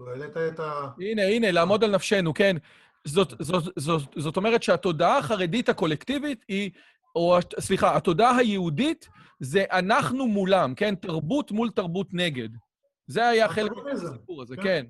[0.00, 0.88] העלית את ה...
[1.00, 2.56] הנה, הנה, לעמוד על נפשנו, כן.
[3.04, 6.70] זאת, זאת, זאת, זאת אומרת שהתודעה החרדית הקולקטיבית היא,
[7.16, 9.08] או סליחה, התודעה היהודית
[9.40, 10.94] זה אנחנו מולם, כן?
[10.94, 12.48] תרבות מול תרבות נגד.
[13.06, 14.62] זה היה חלק מהסיפור הזה, כן.
[14.62, 14.86] כן.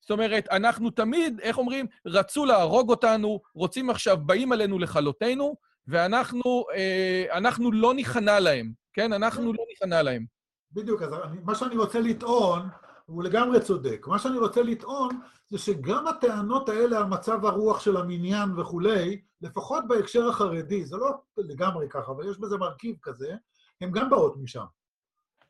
[0.00, 5.56] זאת אומרת, אנחנו תמיד, איך אומרים, רצו להרוג אותנו, רוצים עכשיו, באים עלינו לכלותנו,
[5.88, 7.40] ואנחנו אה,
[7.72, 8.72] לא ניכנע להם.
[8.92, 9.12] כן?
[9.12, 10.24] אנחנו לא ניכנע להם.
[10.72, 12.68] בדיוק, אז אני, מה שאני רוצה לטעון,
[13.06, 14.06] הוא לגמרי צודק.
[14.06, 19.84] מה שאני רוצה לטעון זה שגם הטענות האלה על מצב הרוח של המניין וכולי, לפחות
[19.88, 23.34] בהקשר החרדי, זה לא לגמרי ככה, אבל יש בזה מרכיב כזה,
[23.80, 24.64] הן גם באות משם.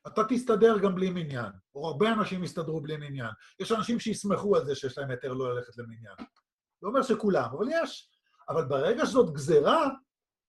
[0.06, 3.30] אתה תסתדר גם בלי מניין, או הרבה אנשים יסתדרו בלי מניין.
[3.60, 6.14] יש אנשים שיסמכו על זה שיש להם היתר לא ללכת למניין.
[6.82, 8.10] לא אומר שכולם, אבל יש.
[8.48, 9.88] אבל ברגע שזאת גזרה,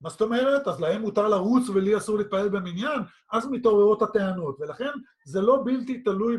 [0.01, 0.67] מה זאת אומרת?
[0.67, 2.99] אז להם מותר לרוץ ולי אסור להתפלל במניין?
[3.31, 4.57] אז מתעוררות הטענות.
[4.59, 4.91] ולכן
[5.25, 6.37] זה לא בלתי תלוי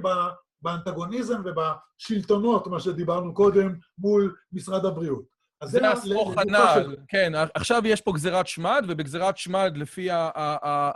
[0.63, 5.33] באנטגוניזם ובשלטונות, מה שדיברנו קודם, מול משרד הבריאות.
[5.65, 7.33] זה הסרוך הנעל, כן.
[7.55, 10.09] עכשיו יש פה גזירת שמד, ובגזירת שמד, לפי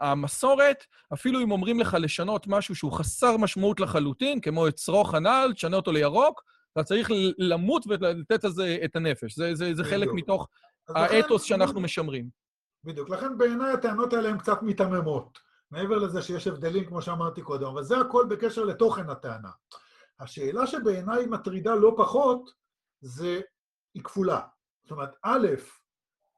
[0.01, 5.53] המסורת, אפילו אם אומרים לך לשנות משהו שהוא חסר משמעות לחלוטין, כמו את שרוך הנעל,
[5.53, 6.43] תשנה אותו לירוק,
[6.73, 9.39] אתה צריך למות ולתת לזה את הנפש.
[9.73, 10.49] זה חלק מתוך
[10.89, 12.46] האתוס שאנחנו משמרים.
[12.87, 13.11] בדיוק.
[13.11, 15.39] לכן בעיניי הטענות האלה הן קצת מיתממות.
[15.70, 19.51] מעבר לזה שיש הבדלים, כמו שאמרתי קודם, אבל זה הכל בקשר לתוכן הטענה.
[20.20, 22.51] השאלה שבעיניי מטרידה לא פחות,
[23.01, 23.41] זה,
[23.95, 24.41] היא כפולה.
[24.82, 25.47] זאת אומרת, א',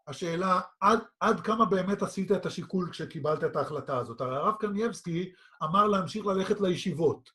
[0.07, 4.20] השאלה, עד, עד כמה באמת עשית את השיקול כשקיבלת את ההחלטה הזאת?
[4.20, 5.32] הרי הרב קנייבסקי
[5.64, 7.30] אמר להמשיך ללכת לישיבות.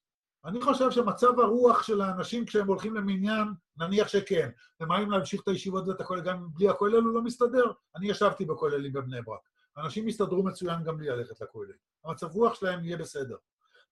[0.46, 4.50] אני חושב שמצב הרוח של האנשים כשהם הולכים למניין, נניח שכן.
[4.80, 7.72] ומה אם להמשיך את הישיבות ואת הכולל, גם בלי הכולל הוא לא מסתדר?
[7.96, 9.50] אני ישבתי בכוללים בבני ברק.
[9.78, 11.74] אנשים יסתדרו מצוין גם בלי ללכת לכולל.
[12.06, 13.36] המצב רוח שלהם יהיה בסדר.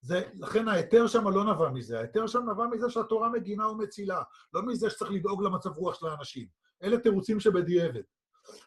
[0.02, 4.22] זה, לכן ההיתר שם לא נבע מזה, ההיתר שם נבע מזה שהתורה מגינה ומצילה,
[4.54, 6.48] לא מזה שצריך לדאוג למצב רוח של האנשים.
[6.84, 8.02] אלה תירוצים שבדיעבד.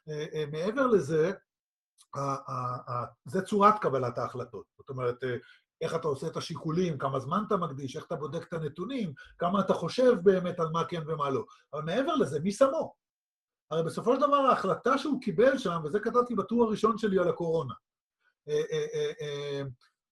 [0.09, 1.33] אה, אה, מעבר לזה,
[3.25, 4.65] זה צורת קבלת ההחלטות.
[4.79, 5.37] זאת אומרת, אה,
[5.81, 9.61] איך אתה עושה את השיקולים, כמה זמן אתה מקדיש, איך אתה בודק את הנתונים, כמה
[9.61, 11.45] אתה חושב באמת על מה כן ומה לא.
[11.73, 12.95] אבל מעבר לזה, מי שמו?
[13.71, 17.75] הרי בסופו של דבר ההחלטה שהוא קיבל שם, וזה כתבתי בטור הראשון שלי על הקורונה,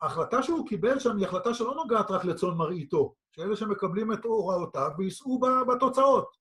[0.02, 4.90] ההחלטה שהוא קיבל שם היא החלטה שלא נוגעת רק לצאן מראיתו, שאלה שמקבלים את הוראותיו
[4.98, 6.36] ויישאו בתוצאות.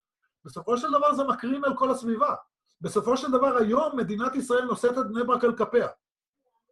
[0.46, 2.36] בסופו של דבר זה מקרין על כל הסביבה.
[2.82, 5.88] בסופו של דבר היום מדינת ישראל נושאת את בני ברק על כפיה.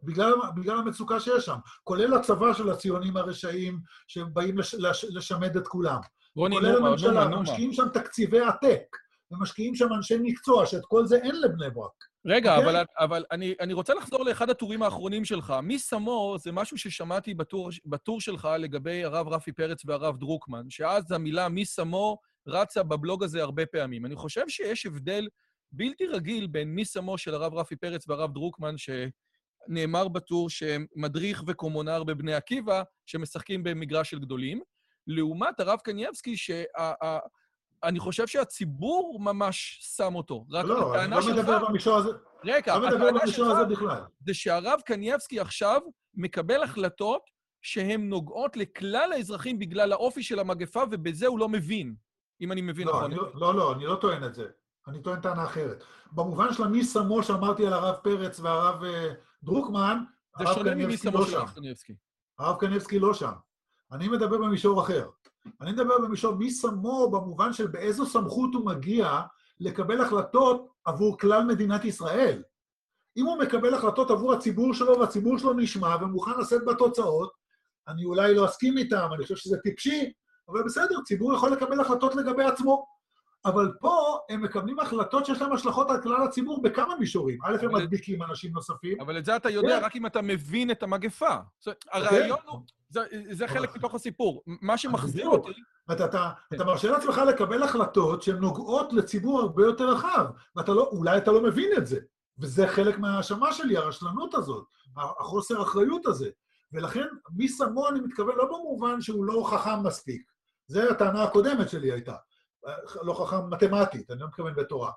[0.04, 5.68] בגלל, בגלל המצוקה שיש שם, כולל הצבא של הציונים הרשעים שבאים לש, לש, לשמד את
[5.68, 6.00] כולם.
[6.36, 8.98] רוני, כולל נומה, הממשלה, נומה, משקיעים שם תקציבי עתק,
[9.32, 11.92] ומשקיעים שם אנשי מקצוע, שאת כל זה אין לבני ברק.
[12.26, 12.58] רגע, okay?
[12.58, 12.72] אוקיי?
[12.72, 15.54] אבל, אבל אני, אני רוצה לחזור לאחד הטורים האחרונים שלך.
[15.64, 21.12] מי שמו זה משהו ששמעתי בטור, בטור שלך לגבי הרב רפי פרץ והרב דרוקמן, שאז
[21.12, 24.06] המילה מי שמו רצה בבלוג הזה הרבה פעמים.
[24.06, 25.28] אני חושב שיש הבדל
[25.72, 28.78] בלתי רגיל בין מי שמו של הרב רפי פרץ והרב דרוקמן,
[29.68, 34.62] שנאמר בטור שמדריך וקומונר בבני עקיבא, שמשחקים במגרש של גדולים,
[35.08, 36.64] לעומת הרב קנייבסקי, שה...
[37.84, 40.46] אני חושב שהציבור ממש שם אותו.
[40.52, 42.10] רק לא, אני לא מדבר במישור הזה.
[42.44, 44.02] רגע, לא מדבר במישור הזה בכלל.
[44.26, 45.82] זה שהרב קנייבסקי עכשיו
[46.14, 47.22] מקבל החלטות
[47.62, 51.96] שהן נוגעות לכלל האזרחים בגלל האופי של המגפה, ובזה הוא לא מבין,
[52.42, 53.12] אם אני מבין לא, נכון.
[53.12, 54.48] לא, לא, לא, אני לא טוען את זה.
[54.88, 55.84] אני טוען טענה אחרת.
[56.12, 58.86] במובן של המי שמו שאמרתי על הרב פרץ והרב uh,
[59.44, 60.04] דרוקמן,
[60.36, 61.46] הרב קנייבסקי לא שם.
[62.40, 63.32] הרב קנייבסקי לא שם.
[63.92, 65.10] אני מדבר במישור אחר.
[65.62, 69.22] אני מדבר במישור מי שמו במובן של באיזו סמכות הוא מגיע
[69.60, 72.44] לקבל החלטות עבור כלל מדינת ישראל.
[73.18, 77.32] אם הוא מקבל החלטות עבור הציבור שלו והציבור שלו נשמע ומוכן לשאת בתוצאות,
[77.88, 80.12] אני אולי לא אסכים איתם, אני חושב שזה טיפשי,
[80.50, 82.86] אבל בסדר, ציבור יכול לקבל החלטות לגבי עצמו.
[83.46, 87.40] אבל פה הם מקבלים החלטות שיש להן השלכות על כלל הציבור בכמה מישורים.
[87.44, 89.02] א', הם מדביקים אנשים נוספים.
[89.02, 89.80] אבל את זה אתה יודע.
[89.80, 91.36] רק אם אתה מבין את המגפה.
[91.92, 92.62] הרעיון הוא...
[93.32, 94.44] זה חלק מתוך הסיפור.
[94.48, 95.52] מה שמחזיר אותי...
[95.94, 96.64] אתה כן.
[96.66, 100.26] מרשה לעצמך לקבל החלטות שהן נוגעות לציבור הרבה יותר רחב,
[100.56, 102.00] ואולי אתה לא מבין את זה.
[102.40, 104.66] וזה חלק מההאשמה שלי, הרשלנות הזאת,
[104.98, 106.30] החוסר אחריות הזה.
[106.74, 110.22] ולכן, מי שמו, אני מתכוון לא במובן שהוא לא חכם מספיק.
[110.68, 112.16] זו הטענה הקודמת שלי הייתה.
[113.02, 114.92] לא חכם מתמטית, אני לא מתכוון בתורה.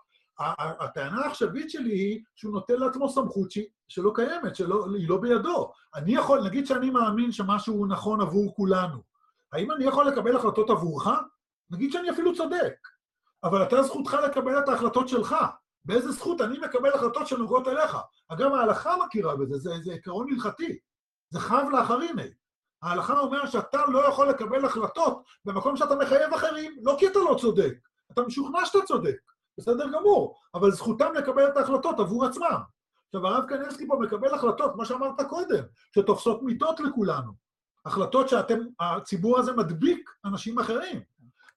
[0.59, 3.49] הטענה העכשווית שלי היא שהוא נותן לעצמו סמכות
[3.89, 5.73] שלא קיימת, שהיא לא בידו.
[5.95, 9.03] אני יכול, נגיד שאני מאמין שמשהו נכון עבור כולנו.
[9.53, 11.09] האם אני יכול לקבל החלטות עבורך?
[11.71, 12.75] נגיד שאני אפילו צודק.
[13.45, 15.37] אבל אתה זכותך לקבל את ההחלטות שלך.
[15.85, 17.97] באיזה זכות אני מקבל החלטות שנוגעות אליך?
[18.29, 20.79] אגב, ההלכה מכירה בזה, זה, זה עקרון הלכתי.
[21.31, 22.31] זה חב לאחריני.
[22.83, 27.37] ההלכה אומרת שאתה לא יכול לקבל החלטות במקום שאתה מחייב אחרים, לא כי אתה לא
[27.41, 27.75] צודק,
[28.13, 29.17] אתה משוכנע שאתה צודק,
[29.59, 32.61] בסדר גמור, אבל זכותם לקבל את ההחלטות עבור עצמם.
[33.07, 35.65] עכשיו, הרב קניאבסקי פה מקבל החלטות, מה שאמרת קודם,
[35.95, 37.33] שתופסות מיטות לכולנו.
[37.85, 41.01] החלטות שאתם, הציבור הזה מדביק אנשים אחרים.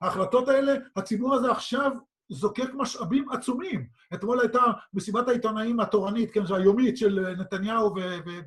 [0.02, 1.92] ההחלטות האלה, הציבור הזה עכשיו
[2.30, 3.88] זוקק משאבים עצומים.
[4.14, 4.64] אתמול הייתה
[4.94, 7.94] מסיבת העיתונאים התורנית, כן, היומית של נתניהו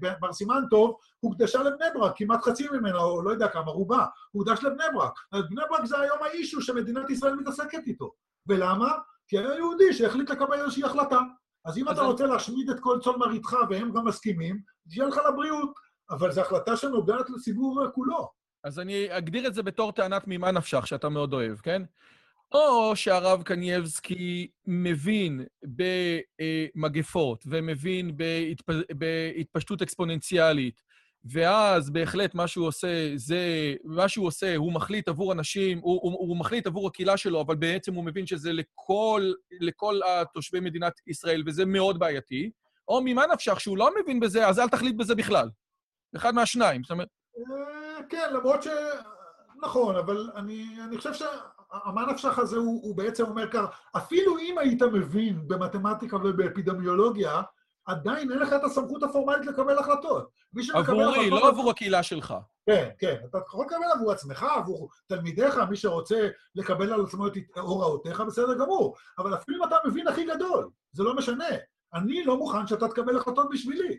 [0.01, 4.65] ובר סימן טוב, הוקדשה לבני ברק, כמעט חצי ממנה, או לא יודע כמה, רובה, הוקדש
[4.65, 5.13] לבני ברק.
[5.33, 8.13] אז בני ברק זה היום האישו שמדינת ישראל מתעסקת איתו.
[8.47, 8.93] ולמה?
[9.29, 11.21] כי היה יהודי שהחליט לקבל איזושהי החלטה.
[11.65, 15.73] אז אם אתה רוצה להשמיד את כל צאן מרעיתך, והם גם מסכימים, שיהיה לך לבריאות.
[16.11, 18.29] אבל זו החלטה שנוגעת לציבור כולו.
[18.65, 21.83] אז אני אגדיר את זה בתור טענת ממה נפשך, שאתה מאוד אוהב, כן?
[22.53, 25.45] או שהרב קנייבסקי מבין
[26.77, 28.65] במגפות ומבין בהתפ...
[28.95, 30.81] בהתפשטות אקספוננציאלית
[31.25, 33.75] ואז בהחלט מה שהוא עושה, זה...
[33.85, 37.57] מה שהוא עושה, הוא מחליט עבור אנשים, הוא, הוא, הוא מחליט עבור הקהילה שלו, אבל
[37.57, 42.51] בעצם הוא מבין שזה לכל, לכל התושבי מדינת ישראל, וזה מאוד בעייתי.
[42.89, 45.49] או ממה נפשך שהוא לא מבין בזה, אז אל תחליט בזה בכלל.
[46.17, 47.09] אחד מהשניים, זאת אומרת...
[47.37, 48.69] אה, כן, למרות ש...
[49.63, 51.15] נכון, אבל אני, אני חושב
[51.73, 53.65] שהמה נפשך הזה הוא, הוא בעצם אומר כך,
[53.97, 57.43] אפילו אם היית מבין במתמטיקה ובאפידמיולוגיה,
[57.85, 60.29] עדיין אין לך את הסמכות הפורמלית לקבל החלטות.
[60.75, 62.35] עבורי, לא עבור הקהילה שלך.
[62.67, 63.17] כן, כן.
[63.31, 68.59] אתה יכול לקבל עבור עצמך, עבור תלמידיך, מי שרוצה לקבל על עצמו את הוראותיך, בסדר
[68.59, 68.95] גמור.
[69.19, 71.49] אבל אפילו אם אתה מבין הכי גדול, זה לא משנה.
[71.95, 73.99] אני לא מוכן שאתה תקבל החלטות בשבילי.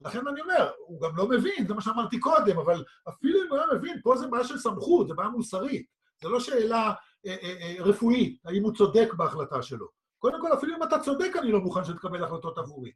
[0.00, 3.58] לכן אני אומר, הוא גם לא מבין, זה מה שאמרתי קודם, אבל אפילו אם הוא
[3.58, 5.86] היה מבין, פה זה בעיה של סמכות, זה בעיה מוסרית.
[6.22, 6.92] זה לא שאלה
[7.26, 9.86] אה, אה, אה, רפואית, האם הוא צודק בהחלטה שלו.
[10.18, 12.90] קודם כל, אפילו אם אתה צודק, אני לא מוכן שתקבל החלטות עבורי.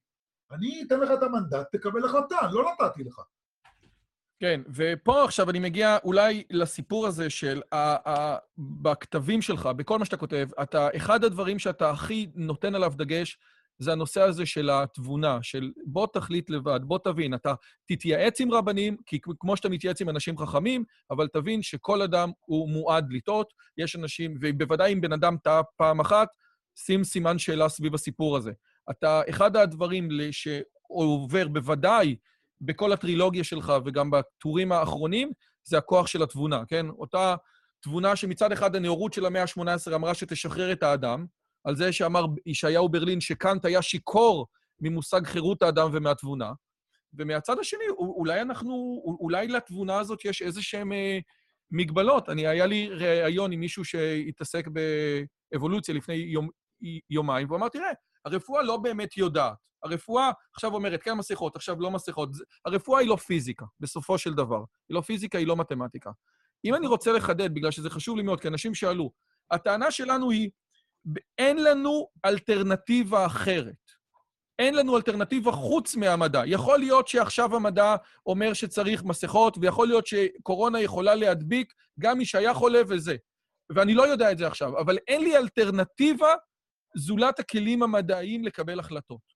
[0.51, 3.21] אני אתן לך את המנדט, תקבל החלטה, לא נתתי לך.
[4.41, 10.05] כן, ופה עכשיו אני מגיע אולי לסיפור הזה של ה- ה- בכתבים שלך, בכל מה
[10.05, 13.39] שאתה כותב, אתה, אחד הדברים שאתה הכי נותן עליו דגש,
[13.79, 17.55] זה הנושא הזה של התבונה, של בוא תחליט לבד, בוא תבין, אתה
[17.89, 22.69] תתייעץ עם רבנים, כי כמו שאתה מתייעץ עם אנשים חכמים, אבל תבין שכל אדם הוא
[22.69, 26.29] מועד לטעות, יש אנשים, ובוודאי אם בן אדם טעה פעם אחת,
[26.77, 28.53] שים סימן שאלה סביב הסיפור הזה.
[28.91, 32.17] אתה, אחד הדברים שעובר בוודאי
[32.61, 35.33] בכל הטרילוגיה שלך וגם בטורים האחרונים,
[35.65, 36.87] זה הכוח של התבונה, כן?
[36.89, 37.35] אותה
[37.81, 41.27] תבונה שמצד אחד הנאורות של המאה ה-18 אמרה שתשחרר את האדם,
[41.65, 44.47] על זה שאמר ישעיהו ברלין שקאנט היה שיכור
[44.81, 46.53] ממושג חירות האדם ומהתבונה,
[47.15, 51.19] ומהצד השני, אולי אנחנו, אולי לתבונה הזאת יש איזה שהן אה,
[51.71, 52.29] מגבלות.
[52.29, 54.65] אני, היה לי ראיון עם מישהו שהתעסק
[55.53, 56.49] באבולוציה לפני יום,
[57.11, 57.91] יומיים, והוא אמר, תראה,
[58.25, 59.57] הרפואה לא באמת יודעת.
[59.85, 62.29] הרפואה עכשיו אומרת, כן מסכות, עכשיו לא מסכות.
[62.65, 64.65] הרפואה היא לא פיזיקה, בסופו של דבר.
[64.89, 66.11] היא לא פיזיקה, היא לא מתמטיקה.
[66.65, 69.11] אם אני רוצה לחדד, בגלל שזה חשוב לי מאוד, כי אנשים שאלו,
[69.51, 70.51] הטענה שלנו היא,
[71.39, 73.85] אין לנו אלטרנטיבה אחרת.
[74.59, 76.43] אין לנו אלטרנטיבה חוץ מהמדע.
[76.47, 77.97] יכול להיות שעכשיו המדע
[78.27, 83.17] אומר שצריך מסכות, ויכול להיות שקורונה יכולה להדביק גם מי שהיה חולה וזה.
[83.71, 86.35] ואני לא יודע את זה עכשיו, אבל אין לי אלטרנטיבה
[86.97, 89.35] זולת הכלים המדעיים לקבל החלטות.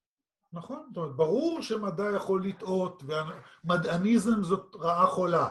[0.53, 3.03] נכון, זאת אומרת, ברור שמדע יכול לטעות,
[3.63, 5.47] ומדעניזם זאת רעה חולה.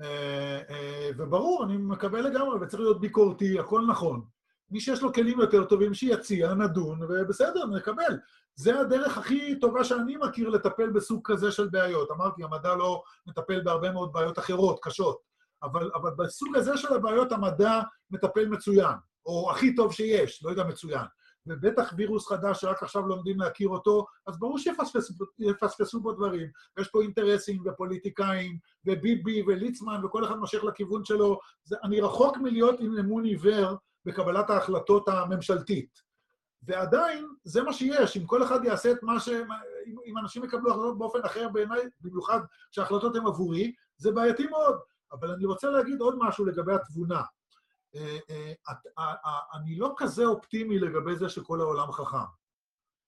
[0.00, 4.24] אה, אה, וברור, אני מקבל לגמרי, וצריך להיות ביקורתי, הכל נכון.
[4.70, 8.18] מי שיש לו כלים יותר טובים, שיציע, נדון, ובסדר, נקבל.
[8.56, 12.10] זה הדרך הכי טובה שאני מכיר לטפל בסוג כזה של בעיות.
[12.10, 15.18] אמרתי, המדע לא מטפל בהרבה מאוד בעיות אחרות, קשות,
[15.62, 18.94] אבל, אבל בסוג הזה של הבעיות המדע מטפל מצוין,
[19.26, 21.04] או הכי טוב שיש, לא יודע מצוין.
[21.46, 26.48] ובטח וירוס חדש שרק עכשיו לומדים להכיר אותו, אז ברור שיפספסו בו דברים.
[26.80, 31.38] יש פה אינטרסים ופוליטיקאים, וביבי וליצמן, וכל אחד מושך לכיוון שלו.
[31.64, 36.02] זה, אני רחוק מלהיות עם אמון עיוור בקבלת ההחלטות הממשלתית.
[36.62, 38.16] ועדיין, זה מה שיש.
[38.16, 39.28] אם כל אחד יעשה את מה ש...
[40.06, 42.40] אם אנשים יקבלו החלטות באופן אחר בעיניי, במיוחד
[42.70, 44.78] כשההחלטות הן עבורי, זה בעייתי מאוד.
[45.12, 47.22] אבל אני רוצה להגיד עוד משהו לגבי התבונה.
[47.94, 48.18] אה,
[48.98, 49.12] אה,
[49.54, 52.16] אני לא כזה אופטימי לגבי זה שכל העולם חכם.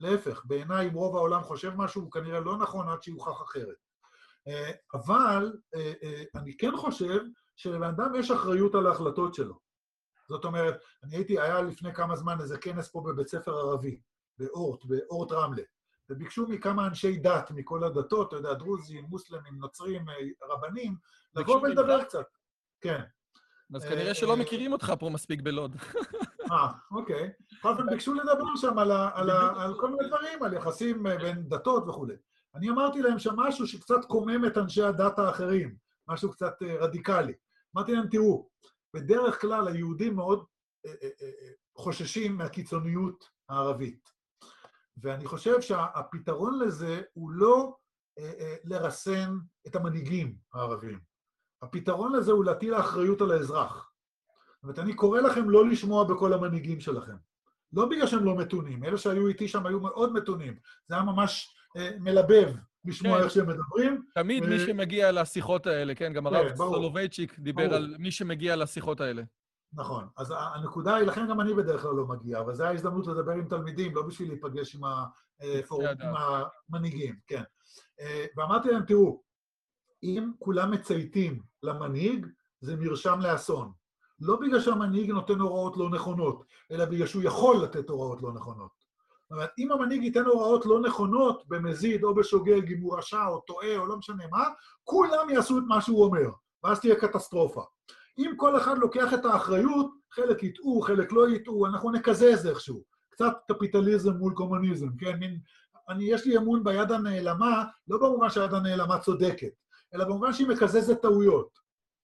[0.00, 3.76] להפך, בעיניי אם רוב העולם חושב משהו, הוא כנראה לא נכון עד שיוכח אחרת.
[4.48, 5.52] אה, אבל
[6.34, 7.20] אני כן חושב
[7.56, 9.65] שלבן אדם יש אחריות על ההחלטות שלו.
[10.28, 14.00] זאת אומרת, אני הייתי, היה לפני כמה זמן איזה כנס פה בבית ספר ערבי,
[14.38, 15.62] באורט, באורט רמלה,
[16.10, 20.04] וביקשו מכמה אנשי דת מכל הדתות, אתה יודע, דרוזים, מוסלמים, נוצרים,
[20.50, 20.96] רבנים,
[21.34, 22.26] לבוא ולדבר קצת.
[22.80, 23.00] כן.
[23.74, 25.76] אז כנראה שלא אה, מכירים אותך פה מספיק בלוד.
[26.52, 27.30] אה, אוקיי.
[27.58, 32.14] בכל אופן, ביקשו לדבר שם על כל מיני דברים, על יחסים אה, בין דתות וכולי.
[32.54, 35.76] אני אמרתי להם שם משהו שקצת קומם את אנשי הדת האחרים,
[36.08, 37.32] משהו קצת אה, רדיקלי.
[37.76, 38.48] אמרתי להם, תראו,
[38.96, 40.44] בדרך כלל היהודים מאוד
[41.76, 44.10] חוששים מהקיצוניות הערבית.
[44.96, 47.76] ואני חושב שהפתרון לזה הוא לא
[48.64, 49.36] לרסן
[49.66, 51.00] את המנהיגים הערבים.
[51.62, 53.92] הפתרון לזה הוא להטיל האחריות על האזרח.
[54.54, 57.16] זאת אומרת, אני קורא לכם לא לשמוע בכל המנהיגים שלכם.
[57.72, 60.58] לא בגלל שהם לא מתונים, אלה שהיו איתי שם היו מאוד מתונים.
[60.88, 62.54] זה היה ממש אה, מלבב
[62.86, 63.24] לשמוע כן.
[63.24, 64.02] איך שהם מדברים.
[64.14, 64.46] תמיד.
[64.46, 67.74] מי שמגיע לשיחות האלה, כן, גם הרב כן, סולובייצ'יק דיבר.
[67.74, 69.22] על מי שמגיע לשיחות האלה.
[69.72, 70.08] נכון.
[70.16, 73.48] אז הנקודה היא, לכן גם אני בדרך כלל לא מגיע, אבל זו ההזדמנות לדבר עם
[73.48, 76.14] תלמידים, לא בשביל להיפגש עם, הפורום, עם
[76.70, 77.42] המנהיגים, כן.
[78.00, 79.22] אה, ואמרתי להם, תראו,
[80.02, 82.26] אם כולם מצייתים למנהיג,
[82.60, 83.72] זה מרשם לאסון.
[84.20, 88.70] לא בגלל שהמנהיג נותן הוראות לא נכונות, אלא בגלל שהוא יכול לתת הוראות לא נכונות.
[89.30, 93.76] אומרת, אם המנהיג ייתן הוראות לא נכונות, במזיד או בשוגג, אם הוא רשע או טועה
[93.76, 94.44] או לא משנה מה,
[94.84, 96.30] כולם יעשו את מה שהוא אומר,
[96.64, 97.62] ואז תהיה קטסטרופה.
[98.18, 102.82] אם כל אחד לוקח את האחריות, חלק יטעו, חלק לא יטעו, אנחנו נקזז איכשהו.
[103.08, 105.16] קצת קפיטליזם מול קומוניזם, כן?
[105.18, 105.38] מין,
[105.88, 109.52] אני, יש לי אמון ביד הנעלמה, לא במובן שהיד הנעלמה צודקת,
[109.94, 111.58] אלא במובן שהיא מקזזת טעויות.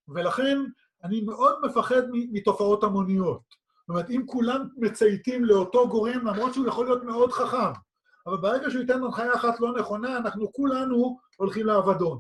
[0.09, 0.59] ולכן
[1.05, 3.62] אני מאוד מפחד מתופעות המוניות.
[3.83, 7.73] זאת אומרת, אם כולם מצייתים לאותו גורם, למרות שהוא יכול להיות מאוד חכם,
[8.27, 12.19] אבל ברגע שהוא ייתן הנחיה אחת לא נכונה, אנחנו כולנו הולכים לאבדון.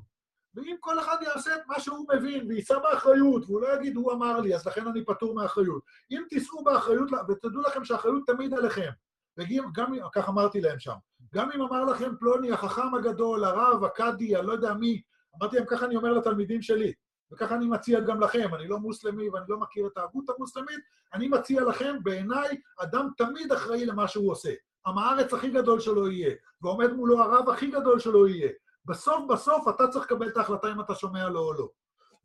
[0.54, 4.40] ואם כל אחד יעשה את מה שהוא מבין ויישא באחריות, והוא לא יגיד, הוא אמר
[4.40, 5.82] לי, אז לכן אני פטור מאחריות.
[6.10, 8.90] אם תישאו באחריות, ותדעו לכם שהאחריות תמיד עליכם,
[9.38, 10.94] וגם, כך אמרתי להם שם,
[11.34, 15.02] גם אם אמר לכם פלוני, החכם הגדול, הרב, הקאדי, אני לא יודע מי,
[15.38, 16.92] אמרתי להם, ככה אני אומר לתלמידים שלי,
[17.32, 20.80] וככה אני מציע גם לכם, אני לא מוסלמי ואני לא מכיר את ההגות המוסלמית,
[21.14, 24.52] אני מציע לכם, בעיניי, אדם תמיד אחראי למה שהוא עושה.
[24.86, 28.50] עם הארץ הכי גדול שלו יהיה, ועומד מולו הרב הכי גדול שלו יהיה.
[28.84, 31.68] בסוף בסוף אתה צריך לקבל את ההחלטה אם אתה שומע לו או לא.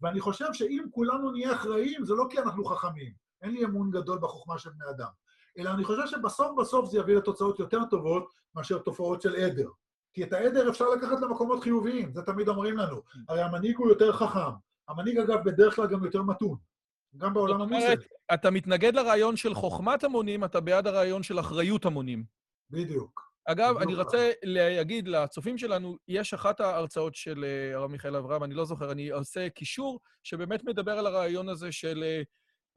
[0.02, 4.20] ואני חושב שאם כולנו נהיה אחראים, זה לא כי אנחנו חכמים, אין לי אמון גדול
[4.20, 5.10] בחוכמה של בני אדם,
[5.58, 9.70] אלא אני חושב שבסוף בסוף זה יביא לתוצאות יותר טובות מאשר תופעות של עדר.
[10.14, 13.02] כי את העדר אפשר לקחת למקומות חיוביים, זה תמיד אומרים לנו.
[13.30, 14.52] הרי המנהיג הוא יותר חכם.
[14.88, 16.58] המנהיג, אגב, בדרך כלל גם יותר מתון.
[17.18, 18.04] גם בעולם המוסלמי.
[18.34, 22.24] אתה מתנגד לרעיון של חוכמת המונים, אתה בעד הרעיון של אחריות המונים.
[22.70, 23.32] בדיוק.
[23.46, 23.82] אגב, בדיוק.
[23.82, 28.66] אני רוצה להגיד לצופים שלנו, יש אחת ההרצאות של אה, הרב מיכאל אברהם, אני לא
[28.66, 32.22] זוכר, אני עושה קישור שבאמת מדבר על הרעיון הזה של אה,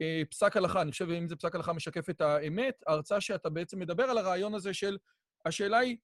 [0.01, 0.81] אה, פסק הלכה.
[0.81, 4.53] אני חושב שאם זה פסק הלכה משקף את האמת, ההרצאה שאתה בעצם מדבר על הרעיון
[4.53, 4.97] הזה של,
[5.45, 5.97] השאלה היא,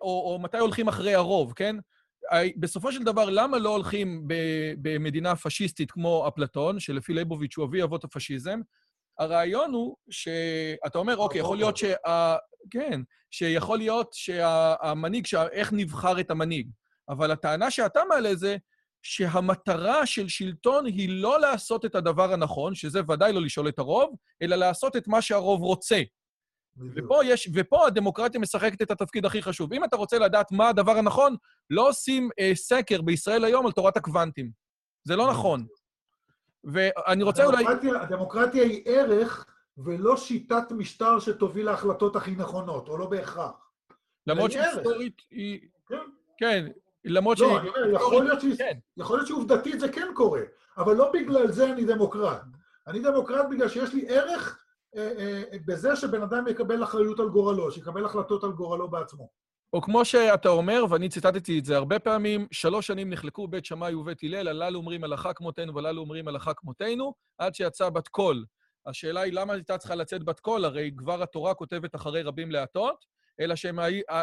[0.00, 1.76] או, או מתי הולכים אחרי הרוב, כן?
[2.56, 4.28] בסופו של דבר, למה לא הולכים
[4.82, 8.60] במדינה פשיסטית כמו אפלטון, שלפי ליבוביץ' הוא אבי אבות הפשיזם?
[9.18, 12.36] הרעיון הוא שאתה אומר, אוקיי, יכול להיות שה...
[12.70, 13.00] כן,
[13.30, 16.70] שיכול להיות שהמנהיג, איך נבחר את המנהיג.
[17.08, 18.56] אבל הטענה שאתה מעלה זה
[19.02, 24.16] שהמטרה של שלטון היא לא לעשות את הדבר הנכון, שזה ודאי לא לשאול את הרוב,
[24.42, 26.02] אלא לעשות את מה שהרוב רוצה.
[26.94, 29.72] ופה, יש, ופה הדמוקרטיה משחקת את התפקיד הכי חשוב.
[29.72, 31.36] אם אתה רוצה לדעת מה הדבר הנכון,
[31.70, 34.50] לא עושים אה, סקר בישראל היום על תורת הקוונטים.
[35.04, 35.66] זה לא נכון.
[36.64, 37.64] ואני רוצה אולי...
[38.00, 39.46] הדמוקרטיה היא ערך
[39.78, 43.70] ולא שיטת משטר שתוביל להחלטות הכי נכונות, או לא בהכרח.
[44.26, 45.60] למרות שהיסטורית היא...
[45.88, 45.96] כן.
[46.38, 46.66] כן,
[47.04, 48.78] למרות לא, אני אומר, יכול להיות, כן.
[48.96, 50.40] יכול להיות שעובדתית זה כן קורה,
[50.76, 52.42] אבל לא בגלל זה אני דמוקרט.
[52.86, 54.63] אני דמוקרט בגלל שיש לי ערך
[55.66, 59.28] בזה שבן אדם יקבל אחריות על גורלו, שיקבל החלטות על גורלו בעצמו.
[59.72, 63.94] או כמו שאתה אומר, ואני ציטטתי את זה הרבה פעמים, שלוש שנים נחלקו בית שמאי
[63.94, 68.44] ובית הלל, הללו אומרים הלכה כמותנו והללו אומרים הלכה כמותנו, עד שיצא בת קול.
[68.86, 70.64] השאלה היא למה הייתה צריכה לצאת בת קול?
[70.64, 73.04] הרי כבר התורה כותבת אחרי רבים להטות,
[73.40, 73.78] אלא, שהם,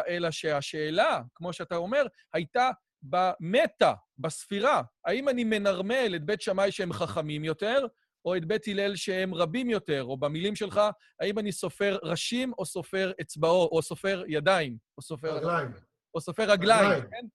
[0.08, 2.70] אלא שהשאלה, כמו שאתה אומר, הייתה
[3.02, 4.82] במטה, בספירה.
[5.04, 7.86] האם אני מנרמל את בית שמאי שהם חכמים יותר,
[8.24, 10.80] או את בית הלל שהם רבים יותר, או במילים שלך,
[11.20, 15.36] האם אני סופר ראשים או סופר אצבעות, או סופר ידיים, או סופר...
[15.36, 15.68] רגליים.
[16.14, 17.10] או סופר רגליים, רגליים.
[17.10, 17.26] כן?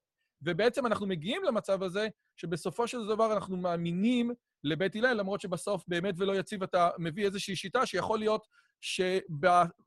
[0.41, 2.07] ובעצם אנחנו מגיעים למצב הזה,
[2.37, 4.31] שבסופו של דבר אנחנו מאמינים
[4.63, 8.47] לבית הלל, למרות שבסוף באמת ולא יציב אתה מביא איזושהי שיטה שיכול להיות
[8.81, 9.19] שב,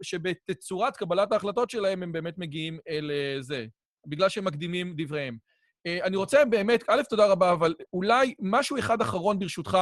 [0.03, 3.67] שבתצורת קבלת ההחלטות שלהם הם באמת מגיעים אל אה, זה,
[4.07, 5.39] בגלל שהם מקדימים דבריהם.
[5.87, 9.79] אה, אני רוצה באמת, א', תודה רבה, אבל אולי משהו אחד אחרון ברשותך,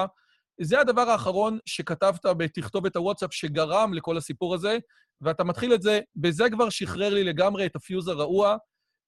[0.61, 4.78] זה הדבר האחרון שכתבת בתכתובת הוואטסאפ שגרם לכל הסיפור הזה,
[5.20, 8.56] ואתה מתחיל את זה, בזה כבר שחרר לי לגמרי את הפיוז הרעוע,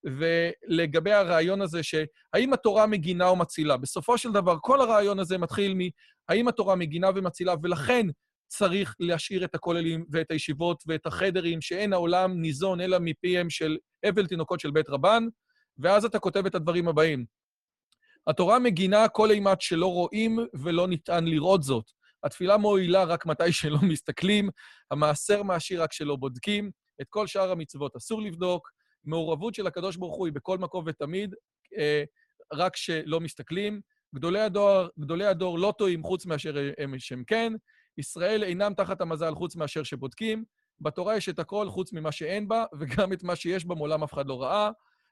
[0.05, 3.76] ולגבי הרעיון הזה שהאם התורה מגינה או מצילה.
[3.76, 8.07] בסופו של דבר, כל הרעיון הזה מתחיל מהאם התורה מגינה ומצילה, ולכן
[8.48, 13.76] צריך להשאיר את הכוללים ואת הישיבות ואת החדרים, שאין העולם ניזון אלא מפיהם של
[14.09, 15.24] אבל תינוקות של בית רבן,
[15.78, 17.39] ואז אתה כותב את הדברים הבאים.
[18.31, 21.85] התורה מגינה כל אימת שלא רואים ולא ניתן לראות זאת.
[22.24, 24.49] התפילה מועילה רק מתי שלא מסתכלים,
[24.91, 26.70] המעשר מעשיר רק שלא בודקים,
[27.01, 28.68] את כל שאר המצוות אסור לבדוק,
[29.05, 31.35] מעורבות של הקדוש ברוך הוא היא בכל מקום ותמיד,
[31.78, 32.03] אה,
[32.53, 33.81] רק שלא מסתכלים.
[34.14, 37.53] גדולי הדור, גדולי הדור לא טועים חוץ מאשר הם שהם כן.
[37.99, 40.45] ישראל אינם תחת המזל חוץ מאשר שבודקים.
[40.81, 44.14] בתורה יש את הכל חוץ ממה שאין בה, וגם את מה שיש בה מעולם אף
[44.14, 44.70] אחד לא ראה.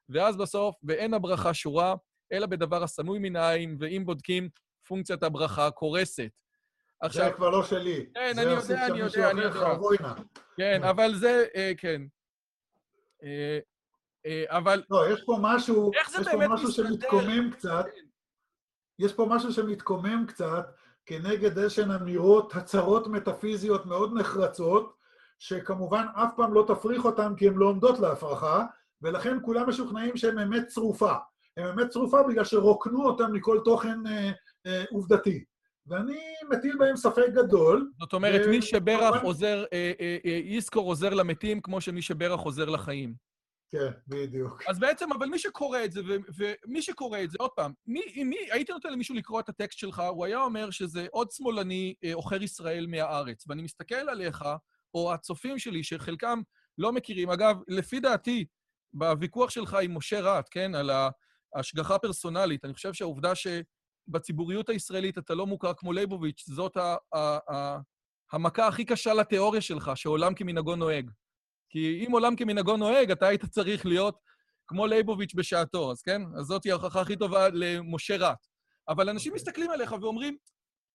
[0.08, 1.94] ואז בסוף, ואין הברכה שורה,
[2.32, 4.48] אלא בדבר הסמוי מן העין, ואם בודקים,
[4.88, 6.30] פונקציית הברכה קורסת.
[7.00, 7.24] עכשיו...
[7.24, 8.06] זה כבר לא שלי.
[8.14, 10.14] כן, אני יודע, אני יודע, אני יודע.
[10.56, 12.02] כן, אבל זה, אה, כן.
[13.22, 13.58] אה,
[14.26, 14.82] אה, אבל...
[14.90, 17.86] לא, יש פה משהו, יש פה משהו שמתקומם קצת,
[18.98, 20.66] יש פה משהו שמתקומם קצת
[21.06, 24.98] כנגד איזשהן אמירות, הצהרות מטאפיזיות מאוד נחרצות,
[25.38, 28.64] שכמובן אף פעם לא תפריך אותן כי הן לא עומדות להפרחה,
[29.02, 31.14] ולכן כולם משוכנעים שהן אמת צרופה.
[31.58, 34.30] הן אמת צרופה בגלל שרוקנו אותן מכל תוכן אה,
[34.66, 35.44] אה, עובדתי.
[35.86, 36.18] ואני
[36.50, 37.90] מטיל בהם ספק גדול.
[38.00, 38.50] זאת אומרת, ו...
[38.50, 43.14] מי שברך עוזר, אה, אה, אה, איסקור עוזר למתים כמו שמי שברך עוזר לחיים.
[43.70, 44.62] כן, בדיוק.
[44.68, 46.00] אז בעצם, אבל מי שקורא את זה,
[46.38, 50.02] ומי שקורא את זה, עוד פעם, מי, מי, הייתי נותן למישהו לקרוא את הטקסט שלך,
[50.10, 53.44] הוא היה אומר שזה עוד שמאלני אה, עוכר ישראל מהארץ.
[53.48, 54.44] ואני מסתכל עליך,
[54.94, 56.40] או הצופים שלי, שחלקם
[56.78, 58.46] לא מכירים, אגב, לפי דעתי,
[58.92, 60.90] בוויכוח שלך עם משה רט, כן, על
[61.54, 67.52] ההשגחה הפרסונלית, אני חושב שהעובדה שבציבוריות הישראלית אתה לא מוכר כמו ליבוביץ', זאת ה- ה-
[67.54, 67.78] ה-
[68.32, 71.10] המכה הכי קשה לתיאוריה שלך, שעולם כמנהגו נוהג.
[71.70, 74.18] כי אם עולם כמנהגו נוהג, אתה היית צריך להיות
[74.66, 76.22] כמו ליבוביץ' בשעתו, אז כן?
[76.38, 78.46] אז זאת ההוכחה הכי טובה למשה רט.
[78.88, 79.34] אבל אנשים okay.
[79.34, 79.42] אוקיי.
[79.42, 80.36] מסתכלים עליך ואומרים,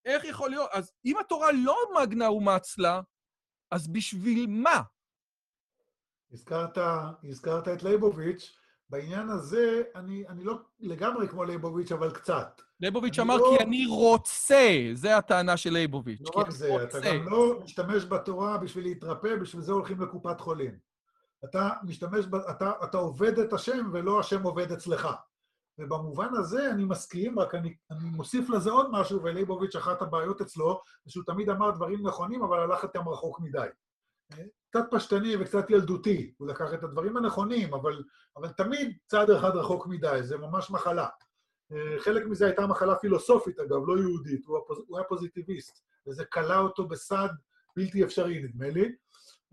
[0.06, 0.70] איך יכול להיות?
[0.74, 3.02] אז אם התורה לא מגנה ומצלה,
[3.72, 4.82] אז בשביל מה?
[6.32, 6.78] הזכרת,
[7.24, 8.56] הזכרת את ליבוביץ',
[8.94, 12.62] בעניין הזה אני, אני לא לגמרי כמו ליבוביץ', אבל קצת.
[12.80, 13.56] ליבוביץ' אמר לא...
[13.58, 16.22] כי אני רוצה, זה הטענה של ליבוביץ'.
[16.22, 17.00] לא רק זה, רוצה.
[17.00, 20.78] אתה גם לא משתמש בתורה בשביל להתרפא, בשביל זה הולכים לקופת חולים.
[21.46, 22.36] אתה משתמש, ב...
[22.36, 25.10] אתה, אתה עובד את השם ולא השם עובד אצלך.
[25.80, 30.82] ובמובן הזה אני מסכים, רק אני, אני מוסיף לזה עוד משהו, וליבוביץ', אחת הבעיות אצלו,
[31.06, 33.68] זה שהוא תמיד אמר דברים נכונים, אבל הלך איתם רחוק מדי.
[34.74, 38.04] קצת פשטני וקצת ילדותי, הוא לקח את הדברים הנכונים, אבל,
[38.38, 41.08] אבל תמיד צעד אחד רחוק מדי, זה ממש מחלה.
[41.72, 46.26] אה, חלק מזה הייתה מחלה פילוסופית, אגב, לא יהודית, הוא, הפוז, הוא היה פוזיטיביסט, וזה
[46.26, 47.28] כלא אותו בסד
[47.76, 48.96] בלתי אפשרי, נדמה לי.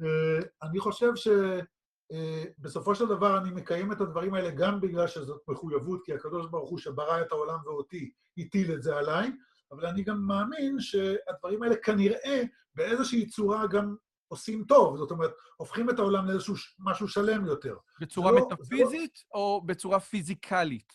[0.02, 5.42] אה, אני חושב שבסופו אה, של דבר אני מקיים את הדברים האלה גם בגלל שזאת
[5.48, 9.32] מחויבות, כי הקדוש ברוך הוא שברא את העולם ואותי, הטיל את זה עליי,
[9.72, 12.42] אבל אני גם מאמין שהדברים האלה כנראה
[12.74, 13.96] באיזושהי צורה גם
[14.30, 17.76] עושים טוב, זאת אומרת, הופכים את העולם לאיזשהו משהו שלם יותר.
[18.00, 19.40] בצורה לא, מטאפיזית לא...
[19.40, 20.92] או בצורה פיזיקלית?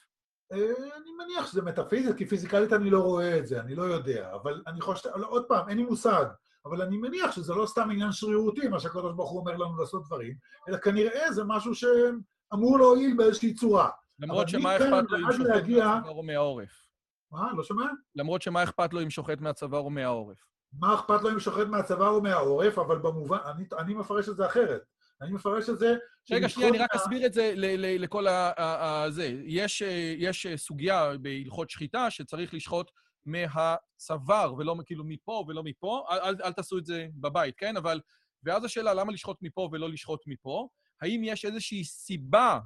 [0.51, 0.57] אה,
[0.95, 4.33] אני מניח שזה מטאפיזית, כי פיזיקלית אני לא רואה את זה, אני לא יודע.
[4.33, 6.25] אבל אני חושב, לא, עוד פעם, אין לי מושג,
[6.65, 10.03] אבל אני מניח שזה לא סתם עניין שרירותי, מה שהקדוש ברוך הוא אומר לנו לעשות
[10.05, 10.36] דברים,
[10.69, 13.89] אלא כנראה זה משהו שאמור להועיל באיזושהי צורה.
[14.19, 15.86] למרות שמה אכפת לו אם שוחט להגיע...
[15.86, 16.88] מהצוואר או מהעורף?
[17.31, 17.53] מה?
[17.53, 17.86] לא שומע?
[18.15, 20.55] למרות שמה אכפת לו אם שוחט מהצוואר או מהעורף?
[20.80, 24.45] מה אכפת לו אם שוחט מהצבא או מהעורף, אבל במובן, אני, אני מפרש את זה
[24.45, 24.82] אחרת.
[25.21, 25.95] אני מפרש את זה...
[26.32, 26.95] רגע, שנייה, אני רק.
[26.95, 27.53] אסביר את זה
[27.99, 29.05] לכל ה...
[29.09, 29.39] זה.
[29.45, 29.82] יש,
[30.17, 32.91] יש סוגיה בהלכות שחיטה שצריך לשחוט
[33.26, 36.05] מהצוואר, ולא כאילו מפה ולא מפה.
[36.11, 37.78] אל, אל, אל תעשו את זה בבית, כן?
[37.78, 37.99] אבל...
[38.43, 40.67] ואז השאלה, למה לשחוט מפה ולא לשחוט מפה?
[41.01, 42.59] האם יש איזושהי סיבה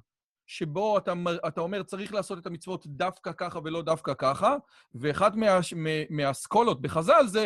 [0.48, 1.14] שבו אתה,
[1.48, 4.56] אתה אומר, צריך לעשות את המצוות דווקא ככה ולא דווקא ככה,
[4.96, 5.60] ואחת מה,
[6.10, 7.46] מהאסכולות בחז"ל זה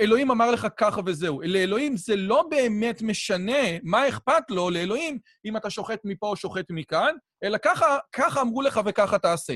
[0.00, 1.40] אלוהים אמר לך ככה וזהו.
[1.42, 6.66] לאלוהים זה לא באמת משנה מה אכפת לו לאלוהים אם אתה שוחט מפה או שוחט
[6.70, 9.54] מכאן, אלא ככה, ככה אמרו לך וככה תעשה.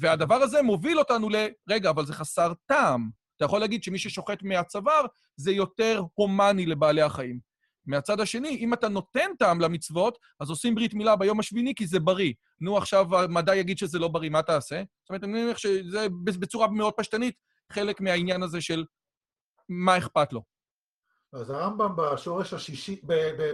[0.00, 1.36] והדבר הזה מוביל אותנו ל...
[1.70, 3.10] רגע, אבל זה חסר טעם.
[3.36, 7.52] אתה יכול להגיד שמי ששוחט מהצוואר זה יותר הומני לבעלי החיים.
[7.86, 12.00] מהצד השני, אם אתה נותן טעם למצוות, אז עושים ברית מילה ביום השביעי כי זה
[12.00, 12.32] בריא.
[12.60, 14.82] נו, עכשיו המדע יגיד שזה לא בריא, מה תעשה?
[15.02, 17.34] זאת אומרת, אני מניח שזה בצורה מאוד פשטנית
[17.72, 18.84] חלק מהעניין הזה של
[19.72, 20.42] מה אכפת לו?
[21.32, 23.00] אז הרמב"ם בשורש השישי,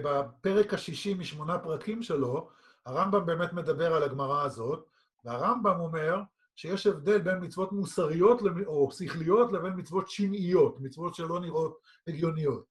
[0.04, 2.50] בפרק השישי משמונה פרקים שלו,
[2.86, 4.86] הרמב"ם באמת מדבר על הגמרא הזאת,
[5.24, 6.20] והרמב"ם אומר
[6.56, 12.64] שיש הבדל בין מצוות מוסריות או שכליות לבין מצוות שמעיות, מצוות שלא נראות הגיוניות.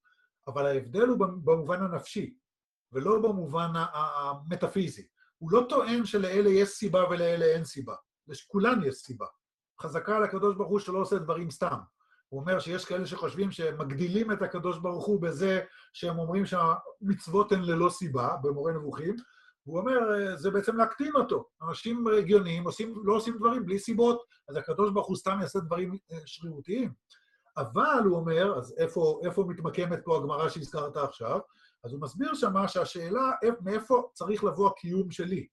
[0.48, 2.34] אבל ההבדל הוא במובן הנפשי,
[2.92, 5.08] ולא במובן המטאפיזי.
[5.38, 7.96] הוא לא טוען שלאלה יש סיבה ולאלה אין סיבה,
[8.28, 9.26] לכולן יש סיבה.
[9.82, 11.78] חזקה על הקדוש ברוך הוא שלא עושה דברים סתם.
[12.30, 15.62] הוא אומר שיש כאלה שחושבים שהם מגדילים את הקדוש ברוך הוא בזה
[15.94, 19.16] שהם אומרים שהמצוות הן ללא סיבה, במורה נבוכים,
[19.68, 20.00] והוא אומר,
[20.36, 21.46] זה בעצם להקטין אותו.
[21.62, 25.98] אנשים הגיוניים עושים, לא עושים דברים בלי סיבות, אז הקדוש ברוך הוא סתם יעשה דברים
[26.12, 26.94] אה, שרירותיים.
[27.58, 31.40] אבל, הוא אומר, אז איפה, איפה מתמקמת פה הגמרא שהזכרת עכשיו?
[31.84, 35.48] אז הוא מסביר שמה שהשאלה, מאיפה צריך לבוא הקיום שלי.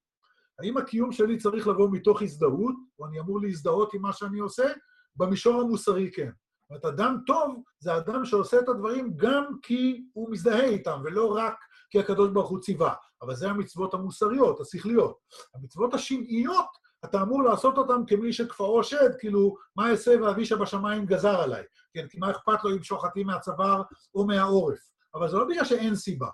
[0.59, 4.73] האם הקיום שלי צריך לבוא מתוך הזדהות, או אני אמור להזדהות עם מה שאני עושה?
[5.17, 6.31] במישור המוסרי כן.
[6.71, 11.37] זאת אומרת, אדם טוב זה אדם שעושה את הדברים גם כי הוא מזדהה איתם, ולא
[11.37, 11.55] רק
[11.91, 12.95] כי הקדוש ברוך הוא ציווה.
[13.23, 15.19] אבל זה המצוות המוסריות, השכליות.
[15.55, 16.67] המצוות השמעיות,
[17.05, 21.63] אתה אמור לעשות אותן כמי שכפאו שד, כאילו, מה אעשה ואבישע בשמיים גזר עליי?
[21.93, 23.83] כן, כי מה אכפת לו אם שוחטים מהצוואר
[24.15, 24.79] או מהעורף?
[25.15, 26.29] אבל זה לא בגלל שאין סיבה,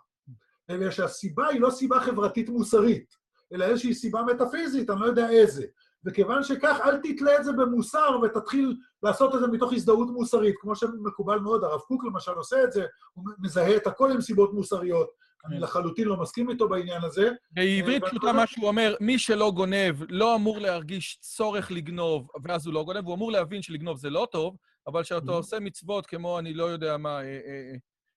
[0.70, 3.14] אלא שהסיבה היא לא סיבה חברתית מוסרית,
[3.52, 5.66] אלא איזושהי סיבה מטאפיזית, אני לא יודע איזה.
[6.06, 10.76] וכיוון שכך, אל תתלה את זה במוסר ותתחיל לעשות את זה מתוך הזדהות מוסרית, כמו
[10.76, 15.08] שמקובל מאוד, הרב קוק למשל עושה את זה, הוא מזהה את הכל עם סיבות מוסריות.
[15.46, 15.62] אני כן.
[15.62, 17.30] לחלוטין לא מסכים איתו בעניין הזה.
[17.50, 22.66] בעברית אה, פשוטה מה שהוא אומר, מי שלא גונב לא אמור להרגיש צורך לגנוב, ואז
[22.66, 26.38] הוא לא גונב, הוא אמור להבין שלגנוב זה לא טוב, אבל כשאתה עושה מצוות כמו,
[26.38, 27.74] אני לא יודע מה, אה, אה,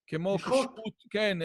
[0.07, 1.37] כמו כשרות, כן,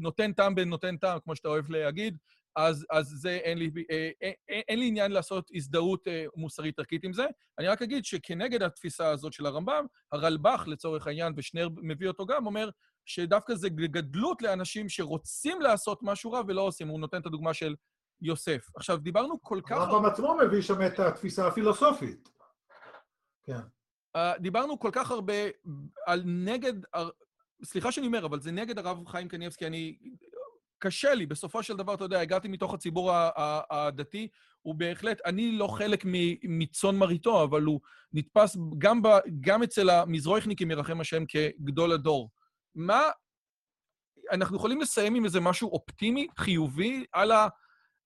[0.00, 2.16] נותן טעם בנותן טעם, כמו שאתה אוהב להגיד,
[2.56, 6.78] אז, אז זה, אין לי, אה, אה, אה, אין לי עניין לעשות הזדהות אה, מוסרית
[6.78, 7.26] ערכית עם זה.
[7.58, 12.46] אני רק אגיד שכנגד התפיסה הזאת של הרמב"ם, הרלב"ח, לצורך העניין, ושנר מביא אותו גם,
[12.46, 12.70] אומר
[13.04, 16.88] שדווקא זה גדלות לאנשים שרוצים לעשות משהו רע ולא עושים.
[16.88, 17.74] הוא נותן את הדוגמה של
[18.22, 18.66] יוסף.
[18.76, 19.76] עכשיו, דיברנו כל כך...
[19.76, 22.28] הרמב"ם עצמו מביא שם את התפיסה הפילוסופית.
[23.44, 23.60] כן.
[24.16, 25.34] Uh, דיברנו כל כך הרבה
[26.06, 26.74] על נגד,
[27.64, 29.98] סליחה שאני אומר, אבל זה נגד הרב חיים קניבסקי, אני
[30.78, 33.12] קשה לי, בסופו של דבר, אתה יודע, הגעתי מתוך הציבור
[33.70, 34.28] הדתי,
[34.62, 36.04] הוא בהחלט, אני לא חלק
[36.42, 37.80] מצאן מרעיתו, אבל הוא
[38.12, 39.08] נתפס גם, ב,
[39.40, 42.30] גם אצל המזרויכניקים, ירחם השם, כגדול הדור.
[42.74, 43.02] מה,
[44.32, 47.48] אנחנו יכולים לסיים עם איזה משהו אופטימי, חיובי, על, ה,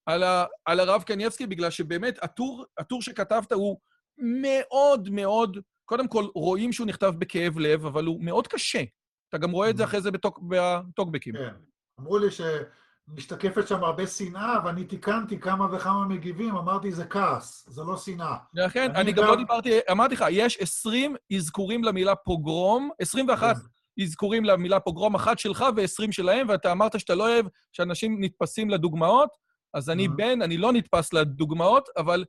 [0.06, 3.80] על, ה, על הרב קניאבסקי, בגלל שבאמת הטור, הטור שכתבת הוא
[4.18, 8.82] מאוד מאוד, קודם כל, רואים שהוא נכתב בכאב לב, אבל הוא מאוד קשה.
[9.28, 9.86] אתה גם רואה את זה mm-hmm.
[9.86, 11.34] אחרי זה בטוק, בטוקבקים.
[11.34, 11.54] כן.
[12.00, 17.82] אמרו לי שמשתקפת שם הרבה שנאה, ואני תיקנתי כמה וכמה מגיבים, אמרתי, זה כעס, זה
[17.82, 18.36] לא שנאה.
[18.54, 24.02] לכן, אני גם לא דיברתי, אמרתי לך, יש 20 אזכורים למילה פוגרום, 21 כן.
[24.02, 29.30] אזכורים למילה פוגרום, אחת שלך ו-20 שלהם, ואתה אמרת שאתה לא אוהב שאנשים נתפסים לדוגמאות,
[29.74, 32.24] אז אני בן, אני לא נתפס לדוגמאות, אבל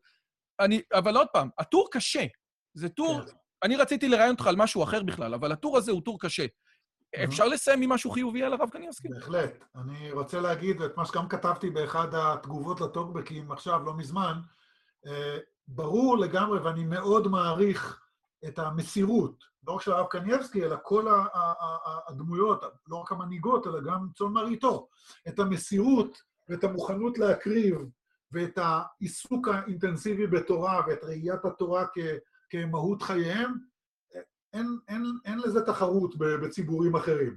[0.60, 2.26] אני, אבל עוד פעם, הטור קשה.
[2.74, 3.32] זה טור, כן.
[3.64, 6.46] אני רציתי לראיין אותך על משהו אחר בכלל, אבל הטור הזה הוא טור קשה.
[7.24, 9.08] אפשר לסיים עם משהו חיובי על הרב קניאסקי?
[9.10, 9.64] בהחלט.
[9.76, 14.34] אני רוצה להגיד, את מה שגם כתבתי באחד התגובות לטוקבקים עכשיו, לא מזמן,
[15.06, 15.38] אה,
[15.68, 18.02] ברור לגמרי, ואני מאוד מעריך
[18.48, 21.08] את המסירות, לא רק של הרב קניאבסקי, אלא כל
[22.08, 24.88] הדמויות, לא רק המנהיגות, אלא גם צאן מרעיתו,
[25.28, 27.78] את המסירות ואת המוכנות להקריב
[28.32, 31.86] ואת העיסוק האינטנסיבי בתורה ואת ראיית התורה
[32.50, 33.54] כמהות חייהם,
[34.54, 37.36] אין, אין, אין לזה תחרות בציבורים אחרים.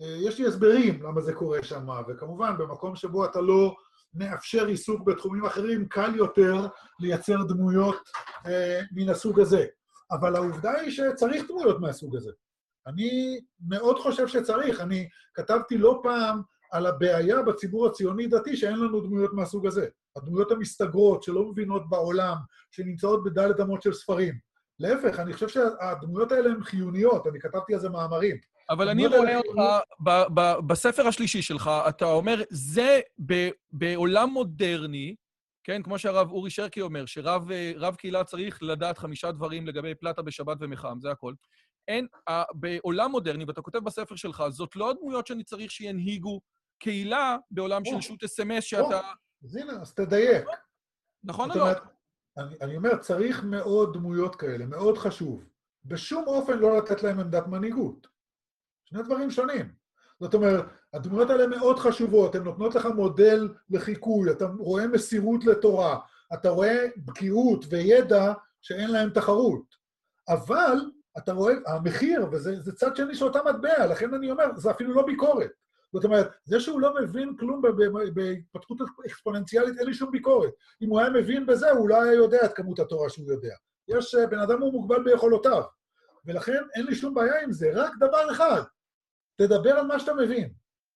[0.00, 3.74] אה, יש לי הסברים למה זה קורה שם, וכמובן, במקום שבו אתה לא
[4.14, 6.66] מאפשר עיסוק בתחומים אחרים, קל יותר
[7.00, 8.10] לייצר דמויות
[8.46, 9.66] אה, מן הסוג הזה.
[10.10, 12.30] אבל העובדה היא שצריך דמויות מהסוג הזה.
[12.86, 14.80] אני מאוד חושב שצריך.
[14.80, 16.42] אני כתבתי לא פעם
[16.72, 19.86] על הבעיה בציבור הציוני-דתי שאין לנו דמויות מהסוג הזה.
[20.16, 22.36] הדמויות המסתגרות, שלא מבינות בעולם,
[22.70, 24.34] שנמצאות בדלת אמות של ספרים.
[24.80, 28.36] להפך, אני חושב שהדמויות האלה הן חיוניות, אני כתבתי על זה מאמרים.
[28.70, 29.60] אבל אני רואה אותך,
[30.00, 35.14] ב- ב- בספר השלישי שלך, אתה אומר, זה ב- בעולם מודרני,
[35.64, 40.56] כן, כמו שהרב אורי שרקי אומר, שרב קהילה צריך לדעת חמישה דברים לגבי פלטה בשבת
[40.60, 41.34] ומחם, זה הכל.
[41.88, 42.06] אין,
[42.54, 46.40] בעולם מודרני, ואתה כותב בספר שלך, זאת לא הדמויות שאני צריך שינהיגו
[46.78, 49.00] קהילה בעולם של שוט אס.אם.אס שאתה...
[49.44, 50.44] אז הנה, אז תדייק.
[51.24, 51.64] נכון או לא?
[52.36, 55.44] אני, אני אומר, צריך מאוד דמויות כאלה, מאוד חשוב.
[55.84, 58.06] בשום אופן לא לתת להם עמדת מנהיגות.
[58.84, 59.72] שני דברים שונים.
[60.20, 65.98] זאת אומרת, הדמויות האלה מאוד חשובות, הן נותנות לך מודל לחיקוי, אתה רואה מסירות לתורה,
[66.34, 69.74] אתה רואה בקיאות וידע שאין להם תחרות.
[70.28, 70.76] אבל
[71.18, 75.06] אתה רואה, המחיר, וזה צד שני של אותה מטבע, לכן אני אומר, זה אפילו לא
[75.06, 75.50] ביקורת.
[75.92, 77.62] זאת אומרת, זה שהוא לא מבין כלום
[78.14, 80.52] בהתפתחות אקספוננציאלית, אין לי שום ביקורת.
[80.82, 83.54] אם הוא היה מבין בזה, הוא לא היה יודע את כמות התורה שהוא יודע.
[83.88, 85.62] יש, אה, בן אדם הוא מוגבל ביכולותיו,
[86.26, 87.70] ולכן אין לי שום בעיה עם זה.
[87.74, 88.62] רק דבר אחד,
[89.36, 90.52] תדבר על מה שאתה מבין.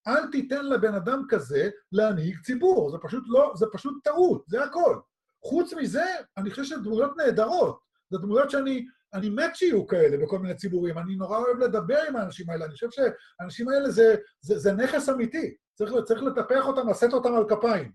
[0.07, 4.99] אל תיתן לבן אדם כזה להנהיג ציבור, זה פשוט לא, זה פשוט טעות, זה הכל.
[5.43, 6.05] חוץ מזה,
[6.37, 7.81] אני חושב שזה דמויות נהדרות.
[8.11, 12.17] זה דמויות שאני אני מת שיהיו כאלה בכל מיני ציבורים, אני נורא אוהב לדבר עם
[12.17, 16.89] האנשים האלה, אני חושב שהאנשים האלה זה, זה, זה נכס אמיתי, צריך, צריך לטפח אותם,
[16.89, 17.93] לשאת אותם על כפיים.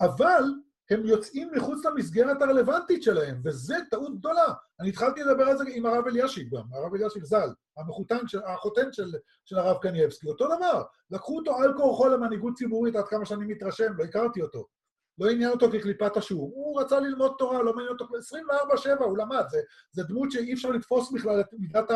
[0.00, 0.44] אבל
[0.90, 4.52] הם יוצאים מחוץ למסגרת הרלוונטית שלהם, וזה טעות גדולה.
[4.80, 8.92] אני התחלתי לדבר על זה עם הרב אלישיב גם, הרב אלישיב ז"ל, המחותן, של, החותן
[8.92, 9.12] של,
[9.44, 10.82] של הרב קנייבסקי, אותו דבר.
[11.10, 14.66] לקחו אותו על כורחו למנהיגות ציבורית, עד כמה שאני מתרשם, לא הכרתי אותו.
[15.18, 16.52] לא עניין אותו כקליפת השור.
[16.54, 19.44] הוא רצה ללמוד תורה, לא מעניין אותו, 24-7 הוא למד.
[19.50, 19.58] זה,
[19.92, 21.90] זה דמות שאי אפשר לתפוס בכלל את מידת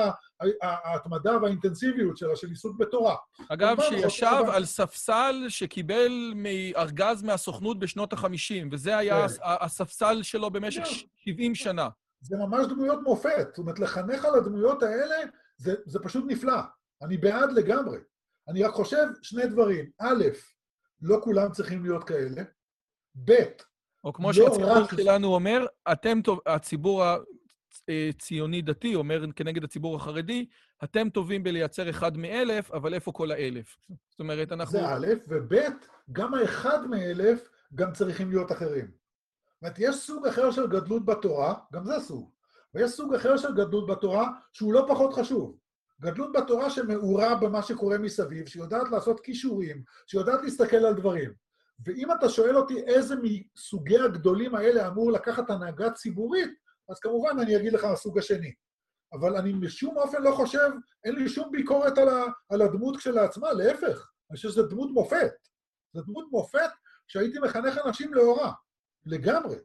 [0.63, 3.17] ההתמדה והאינטנסיביות שלה, של עיסוק בתורה.
[3.49, 9.35] אגב, שישב על ספסל שקיבל מארגז מהסוכנות בשנות ה-50, וזה היה כן.
[9.45, 10.85] הספסל שלו במשך
[11.17, 11.89] 70 שנה.
[12.21, 13.47] זה ממש דמויות מופת.
[13.49, 15.17] זאת אומרת, לחנך על הדמויות האלה,
[15.57, 16.61] זה, זה פשוט נפלא.
[17.03, 17.99] אני בעד לגמרי.
[18.49, 19.91] אני רק חושב שני דברים.
[20.01, 20.25] א',
[21.03, 22.43] לא כולם צריכים להיות כאלה.
[23.25, 23.33] ב',
[24.05, 27.05] או כמו לא שהציבור שלנו אומר, אתם, הציבור
[27.89, 30.47] הציוני-דתי אומר כנגד הציבור החרדי,
[30.85, 33.77] אתם טובים בלייצר אחד מאלף, אבל איפה כל האלף?
[34.11, 34.73] זאת אומרת, אנחנו...
[34.73, 35.55] זה א', וב',
[36.13, 38.87] גם האחד מאלף גם צריכים להיות אחרים.
[38.87, 42.31] זאת אומרת, יש סוג אחר של גדלות בתורה, גם זה סוג,
[42.75, 45.57] ויש סוג אחר של גדלות בתורה שהוא לא פחות חשוב.
[46.01, 51.46] גדלות בתורה שמעורה במה שקורה מסביב, שיודעת לעשות כישורים, שיודעת להסתכל על דברים.
[51.85, 56.51] ואם אתה שואל אותי איזה מסוגי הגדולים האלה אמור לקחת הנהגה ציבורית,
[56.89, 58.55] אז כמובן אני אגיד לך הסוג השני.
[59.13, 60.71] אבל אני בשום אופן לא חושב,
[61.05, 65.33] אין לי שום ביקורת על, ה, על הדמות כשלעצמה, להפך, אני חושב שזו דמות מופת.
[65.93, 66.71] זו דמות מופת
[67.07, 68.53] שהייתי מחנך אנשים לאורה,
[69.07, 69.57] לגמרי.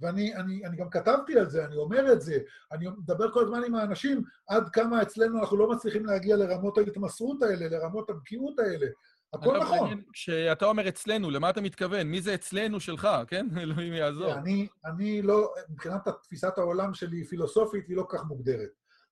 [0.00, 2.38] ואני אני, אני גם כתבתי על זה, אני אומר את זה,
[2.72, 7.42] אני מדבר כל הזמן עם האנשים עד כמה אצלנו אנחנו לא מצליחים להגיע לרמות ההתמסרות
[7.42, 8.86] האלה, לרמות הבקיאות האלה.
[9.32, 10.02] הכל נכון.
[10.12, 12.06] כשאתה אומר אצלנו, למה אתה מתכוון?
[12.06, 13.46] מי זה אצלנו שלך, כן?
[13.62, 14.34] אלוהים יעזור.
[14.34, 18.70] אני, אני לא, מבחינת תפיסת העולם שלי, פילוסופית, היא לא כך מוגדרת.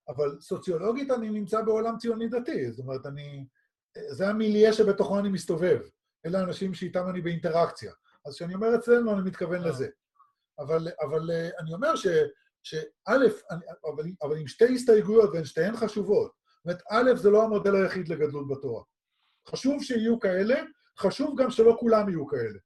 [0.08, 3.46] אבל סוציולוגית אני נמצא בעולם ציוני דתי, זאת אומרת, אני...
[4.08, 5.80] זה המיליה שבתוכו אני מסתובב.
[6.26, 7.92] אלה האנשים שאיתם אני באינטראקציה.
[8.26, 9.68] אז כשאני אומר אצלנו, אני מתכוון אה.
[9.68, 9.88] לזה.
[10.58, 12.06] אבל, אבל אה, אני אומר ש...
[12.62, 13.10] שא',
[13.86, 16.32] אבל, אבל עם שתי הסתייגויות, והן שתיהן חשובות.
[16.56, 18.82] זאת אומרת, א', זה לא המודל היחיד לגדלות בתורה.
[19.50, 20.62] חשוב שיהיו כאלה,
[20.98, 22.58] חשוב גם שלא כולם יהיו כאלה.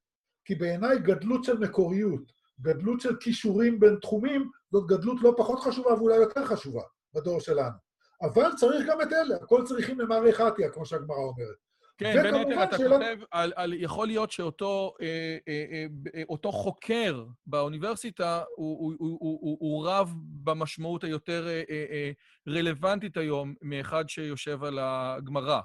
[0.45, 5.95] כי בעיניי גדלות של מקוריות, גדלות של כישורים בין תחומים, זאת גדלות לא פחות חשובה
[5.95, 6.83] ואולי יותר חשובה
[7.15, 7.77] בדור שלנו.
[8.23, 11.57] אבל צריך גם את אלה, הכל צריכים למראה חתיה, כמו שהגמרא אומרת.
[11.99, 12.99] כן, בין היתר אתה שאלה...
[12.99, 19.19] כותב על, על יכול להיות שאותו אה, אה, אה, אותו חוקר באוניברסיטה הוא, הוא, הוא,
[19.21, 20.15] הוא, הוא רב
[20.45, 22.11] במשמעות היותר אה, אה,
[22.49, 25.61] רלוונטית היום מאחד שיושב על הגמרא.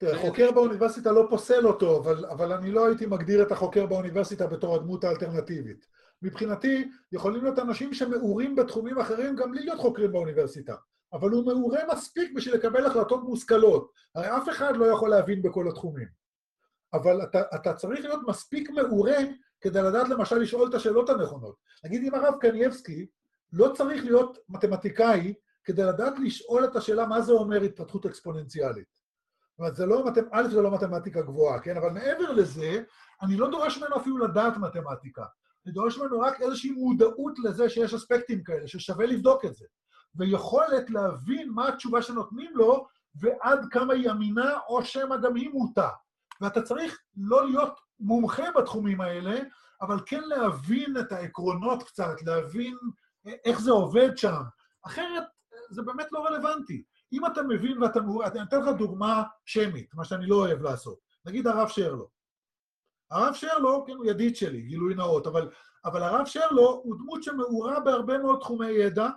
[0.00, 4.46] תראה, חוקר באוניברסיטה לא פוסל אותו, אבל, אבל אני לא הייתי מגדיר את החוקר באוניברסיטה
[4.46, 5.86] בתור הדמות האלטרנטיבית.
[6.22, 10.74] מבחינתי, יכולים להיות אנשים שמעורים בתחומים אחרים גם בלי להיות חוקרים באוניברסיטה.
[11.12, 13.92] אבל הוא מעורה מספיק בשביל לקבל החלטות מושכלות.
[14.14, 16.08] הרי אף אחד לא יכול להבין בכל התחומים.
[16.92, 19.18] אבל אתה, אתה צריך להיות מספיק מעורה
[19.60, 21.56] כדי לדעת למשל לשאול את השאלות הנכונות.
[21.84, 23.06] נגיד אם הרב קנייבסקי
[23.52, 25.34] לא צריך להיות מתמטיקאי
[25.64, 28.99] כדי לדעת לשאול את השאלה מה זה אומר התפתחות אקספוננציאלית.
[29.60, 31.76] אומרת, זה לא, א', זה לא מתמטיקה גבוהה, כן?
[31.76, 32.82] אבל מעבר לזה,
[33.22, 35.24] אני לא דורש ממנו אפילו לדעת מתמטיקה.
[35.66, 39.64] אני דורש ממנו רק איזושהי מודעות לזה שיש אספקטים כאלה, ששווה לבדוק את זה.
[40.14, 45.88] ויכולת להבין מה התשובה שנותנים לו, ועד כמה היא אמינה, או שמא גם היא מוטה.
[46.40, 49.40] ואתה צריך לא להיות מומחה בתחומים האלה,
[49.82, 52.76] אבל כן להבין את העקרונות קצת, להבין
[53.44, 54.42] איך זה עובד שם.
[54.86, 55.22] אחרת,
[55.70, 56.82] זה באמת לא רלוונטי.
[57.12, 58.00] אם אתה מבין ואתה...
[58.26, 60.98] אני אתן לך דוגמה שמית, מה שאני לא אוהב לעשות.
[61.24, 62.08] נגיד הרב שרלו.
[63.10, 65.50] הרב שרלו, כן, הוא ידיד שלי, גילוי נאות, אבל,
[65.84, 69.08] אבל הרב שרלו הוא דמות שמעורה בהרבה מאוד תחומי ידע,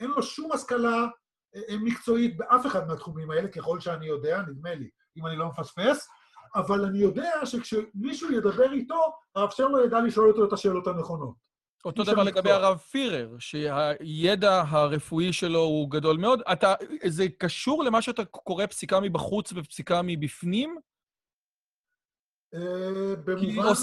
[0.00, 1.06] אין לו שום השכלה
[1.54, 5.48] אה, אה, מקצועית באף אחד מהתחומים האלה, ככל שאני יודע, נדמה לי, אם אני לא
[5.48, 6.08] מפספס,
[6.54, 11.49] אבל אני יודע שכשמישהו ידבר איתו, האפשר לו ידע לשאול אותו את השאלות הנכונות.
[11.84, 16.42] אותו דבר לגבי הרב פירר, שהידע הרפואי שלו הוא גדול מאוד.
[16.52, 16.74] אתה,
[17.06, 20.78] זה קשור למה שאתה קורא פסיקה מבחוץ ופסיקה מבפנים?
[22.54, 22.60] אה,
[23.24, 23.74] במובן...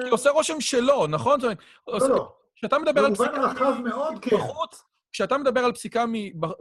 [0.00, 1.40] כי עושה רושם שלא, נכון?
[1.40, 2.32] לא, לא.
[2.56, 4.36] כשאתה מדבר על פסיקה מבחוץ, במובן רחב מאוד, כן.
[5.12, 6.04] כשאתה מדבר על פסיקה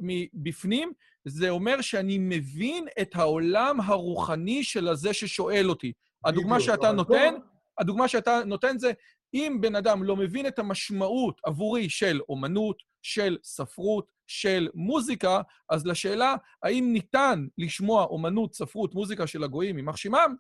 [0.02, 0.94] מבפנים,
[1.26, 5.94] זה אומר שאני מבין את העולם הרוחני של הזה ששואל אותי.
[6.26, 7.36] הדוגמה שאתה נותן,
[7.78, 8.92] הדוגמה שאתה נותן זה,
[9.36, 15.86] אם בן אדם לא מבין את המשמעות עבורי של אומנות, של ספרות, של מוזיקה, אז
[15.86, 20.36] לשאלה האם ניתן לשמוע אומנות, ספרות, מוזיקה של הגויים, יימח שמם,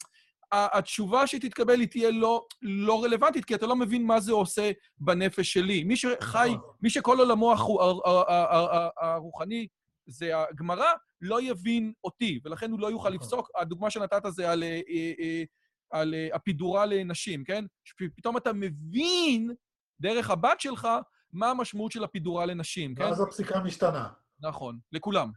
[0.51, 5.53] התשובה שתתקבל היא תהיה לא, לא רלוונטית, כי אתה לא מבין מה זה עושה בנפש
[5.53, 5.83] שלי.
[5.83, 6.69] מי שחי, נכון.
[6.81, 7.53] מי שכל עולמו
[9.01, 9.67] הרוחני
[10.07, 10.91] זה הגמרא,
[11.21, 13.13] לא יבין אותי, ולכן הוא לא יוכל נכון.
[13.13, 13.49] לפסוק.
[13.59, 14.81] הדוגמה שנתת זה על, אה,
[15.19, 15.43] אה,
[15.91, 17.65] על אה, הפידורה לנשים, כן?
[17.83, 19.53] שפתאום אתה מבין,
[20.01, 20.87] דרך הבת שלך,
[21.33, 23.03] מה המשמעות של הפידורה לנשים, כן?
[23.03, 24.09] ואז הפסיקה משתנה.
[24.39, 25.31] נכון, לכולם.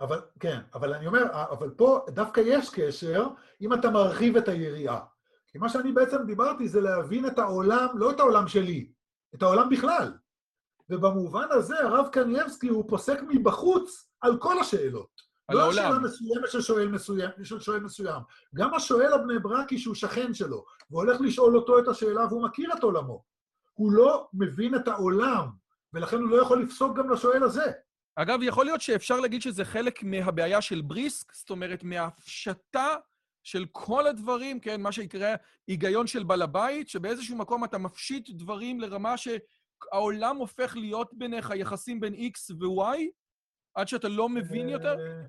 [0.00, 3.26] אבל, כן, אבל אני אומר, אבל פה דווקא יש קשר
[3.60, 5.00] אם אתה מרחיב את היריעה.
[5.48, 8.92] כי מה שאני בעצם דיברתי זה להבין את העולם, לא את העולם שלי,
[9.34, 10.12] את העולם בכלל.
[10.90, 15.25] ובמובן הזה הרב קנייבסקי הוא פוסק מבחוץ על כל השאלות.
[15.48, 15.76] על לא העולם.
[15.76, 18.22] לא השאלה מסוימת של שואל מסוים, של שואל מסוים.
[18.54, 22.82] גם השואל הבני ברקי שהוא שכן שלו, והולך לשאול אותו את השאלה והוא מכיר את
[22.82, 23.24] עולמו.
[23.74, 25.48] הוא לא מבין את העולם,
[25.92, 27.72] ולכן הוא לא יכול לפסוק גם לשואל הזה.
[28.16, 32.96] אגב, יכול להיות שאפשר להגיד שזה חלק מהבעיה של בריסק, זאת אומרת, מהפשטה
[33.42, 35.34] של כל הדברים, כן, מה שיקרא
[35.66, 42.00] היגיון של בעל הבית, שבאיזשהו מקום אתה מפשיט דברים לרמה שהעולם הופך להיות ביניך יחסים
[42.00, 42.98] בין X ו-Y,
[43.76, 44.96] עד שאתה לא מבין יותר?
[44.98, 45.22] אה,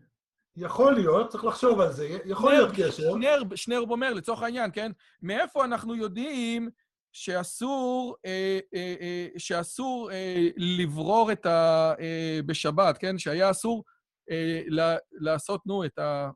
[0.56, 3.12] יכול להיות, צריך לחשוב על זה, יכול להיות קשר.
[3.14, 4.92] שנר, שנר אומר, לצורך העניין, כן?
[5.22, 6.70] מאיפה אנחנו יודעים
[7.12, 11.94] שאסור, אה, אה, אה, שאסור אה, לברור את ה...
[12.00, 13.18] אה, בשבת, כן?
[13.18, 13.84] שהיה אסור
[14.32, 14.62] אה,
[15.12, 16.30] לעשות, נו, את ה...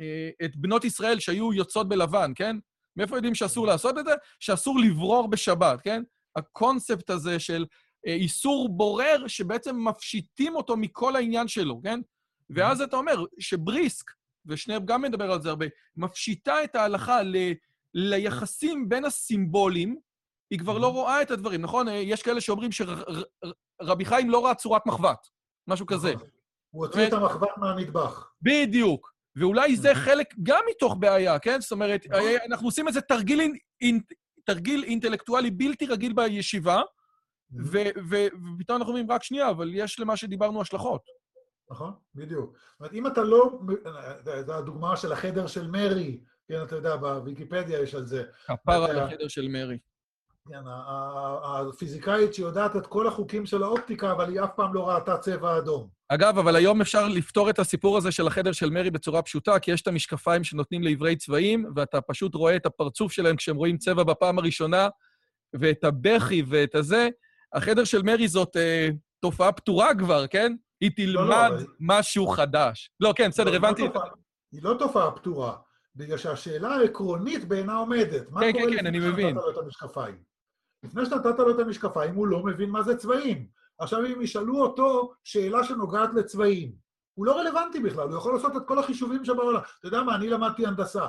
[0.00, 2.56] אה, את בנות ישראל שהיו יוצאות בלבן, כן?
[2.96, 4.12] מאיפה יודעים שאסור לעשות את זה?
[4.40, 6.02] שאסור לברור בשבת, כן?
[6.36, 7.66] הקונספט הזה של
[8.06, 12.00] איסור בורר, שבעצם מפשיטים אותו מכל העניין שלו, כן?
[12.50, 14.10] ואז אתה אומר שבריסק,
[14.46, 17.36] ושניהם גם מדבר על זה הרבה, מפשיטה את ההלכה ל...
[17.94, 19.96] ליחסים בין הסימבולים,
[20.50, 21.88] היא כבר לא רואה את הדברים, נכון?
[21.88, 25.26] אה, יש כאלה שאומרים שרבי חיים לא ראה צורת מחבת,
[25.68, 26.14] משהו כזה.
[26.14, 26.28] נכון.
[26.70, 28.30] הוא הוציא את המחבת מהמטבח.
[28.42, 29.12] בדיוק.
[29.36, 31.60] ואולי זה חלק גם מתוך בעיה, כן?
[31.60, 32.22] זאת אומרת, נכון.
[32.22, 33.40] אה, אנחנו עושים איזה תרגיל,
[33.80, 34.00] אינ,
[34.44, 36.82] תרגיל אינטלקטואלי בלתי רגיל בישיבה,
[37.52, 41.02] ופתאום אנחנו אומרים, רק שנייה, אבל יש למה שדיברנו השלכות.
[41.70, 42.56] נכון, בדיוק.
[42.56, 43.60] זאת אומרת, אם אתה לא...
[44.46, 48.24] זו הדוגמה של החדר של מרי, כן, אתה יודע, בוויקיפדיה יש על זה.
[48.46, 49.78] כפר על החדר של מרי.
[50.48, 50.62] כן,
[51.44, 55.88] הפיזיקאית שיודעת את כל החוקים של האופטיקה, אבל היא אף פעם לא ראתה צבע אדום.
[56.08, 59.70] אגב, אבל היום אפשר לפתור את הסיפור הזה של החדר של מרי בצורה פשוטה, כי
[59.70, 64.02] יש את המשקפיים שנותנים לעברי צבעים, ואתה פשוט רואה את הפרצוף שלהם כשהם רואים צבע
[64.04, 64.88] בפעם הראשונה,
[65.54, 67.08] ואת הבכי ואת הזה.
[67.54, 68.88] החדר של מרי זאת אה,
[69.20, 70.54] תופעה פתורה כבר, כן?
[70.80, 72.90] היא תלמד לא, לא, משהו חדש.
[73.00, 73.82] לא, כן, בסדר, לא, לא הבנתי.
[73.82, 74.08] לא תופעה,
[74.52, 75.56] היא לא תופעה פתורה,
[75.96, 78.28] בגלל שהשאלה העקרונית בעינה עומדת.
[78.40, 79.34] כן, כן, כן, אני מבין.
[79.34, 80.22] מה קורה לפני שנתת לו את המשקפיים?
[80.82, 83.46] לפני שנתת לו את המשקפיים, הוא לא מבין מה זה צבעים.
[83.78, 86.72] עכשיו, אם ישאלו אותו שאלה שנוגעת לצבעים,
[87.14, 89.60] הוא לא רלוונטי בכלל, הוא יכול לעשות את כל החישובים שבעולם.
[89.78, 91.06] אתה יודע מה, אני למדתי הנדסה.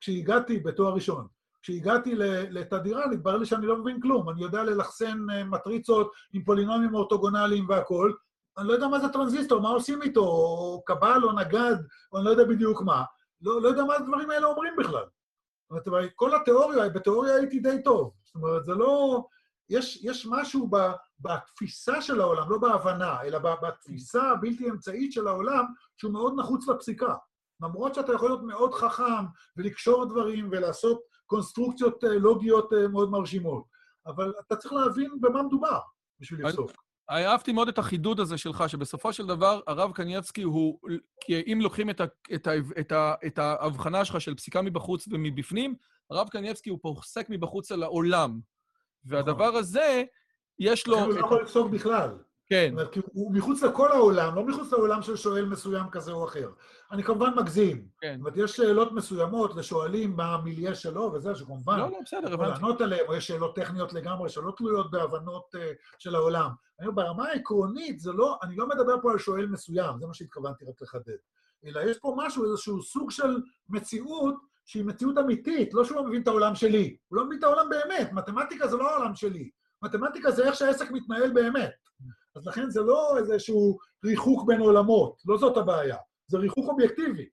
[0.00, 1.26] כשהגעתי בתואר ראשון,
[1.64, 2.14] כשהגעתי
[2.50, 4.30] לתדירה, נתברר לי שאני לא מבין כלום.
[4.30, 8.16] אני יודע ללחסן אה, מטריצות עם פולינומים אורתוגונליים והכול,
[8.58, 11.76] אני לא יודע מה זה טרנזיסטור, מה עושים איתו, או קבל או נגד,
[12.12, 13.04] או אני לא יודע בדיוק מה.
[13.40, 15.04] לא, לא יודע מה הדברים האלה אומרים בכלל.
[15.70, 18.12] זאת אומרת, כל התיאוריה, בתיאוריה הייתי די טוב.
[18.24, 19.24] זאת אומרת, זה לא...
[19.70, 20.76] יש, יש משהו ב,
[21.20, 25.64] בתפיסה של העולם, לא בהבנה, אלא בתפיסה הבלתי אמצעית של העולם,
[25.96, 27.14] שהוא מאוד נחוץ לפסיקה.
[27.62, 29.24] למרות שאתה יכול להיות מאוד חכם
[29.56, 33.64] ולקשור דברים ולעשות קונסטרוקציות אה, לוגיות אה, מאוד מרשימות,
[34.06, 35.78] אבל אתה צריך להבין במה מדובר
[36.20, 36.70] בשביל לפסוק.
[37.10, 40.78] אהבתי מאוד את החידוד הזה שלך, שבסופו של דבר הרב קנייבסקי הוא,
[41.20, 42.04] כי אם לוקחים את, ה,
[42.34, 45.74] את, ה, את, ה, את ההבחנה שלך של פסיקה מבחוץ ומבפנים,
[46.10, 48.40] הרב קנייבסקי הוא פוסק מבחוץ על העולם.
[49.04, 49.60] והדבר נכון.
[49.60, 50.02] הזה,
[50.58, 50.98] יש לו...
[50.98, 52.18] הוא לא יכול לפסוק בכלל.
[52.48, 52.74] כן.
[52.76, 56.50] זאת אומרת, הוא מחוץ לכל העולם, לא מחוץ לעולם של שואל מסוים כזה או אחר.
[56.92, 57.88] אני כמובן מגזים.
[58.00, 58.12] כן.
[58.12, 61.78] זאת אומרת, יש שאלות מסוימות לשואלים מה המיליה שלו וזה, שכמובן...
[61.78, 62.50] לא, לא, בסדר, הבנתי.
[62.50, 65.58] לענות עליהן, או יש שאלות טכניות לגמרי שלא תלויות בהבנות uh,
[65.98, 66.50] של העולם.
[66.80, 70.14] אני אומר, ברמה העקרונית, זה לא, אני לא מדבר פה על שואל מסוים, זה מה
[70.14, 71.16] שהתכוונתי רק לחדד.
[71.66, 73.36] אלא יש פה משהו, איזשהו סוג של
[73.68, 74.34] מציאות
[74.64, 76.96] שהיא מציאות אמיתית, לא שהוא לא מבין את העולם שלי.
[77.08, 79.50] הוא לא מבין את העולם באמת, מתמטיקה זה לא העולם שלי.
[79.82, 81.74] מתמטיקה זה איך שהעסק מתנהל באמת.
[82.36, 87.28] אז לכן זה לא איזשהו ריחוק בין עולמות, לא זאת הבעיה, זה ריחוק אובייקטיבי.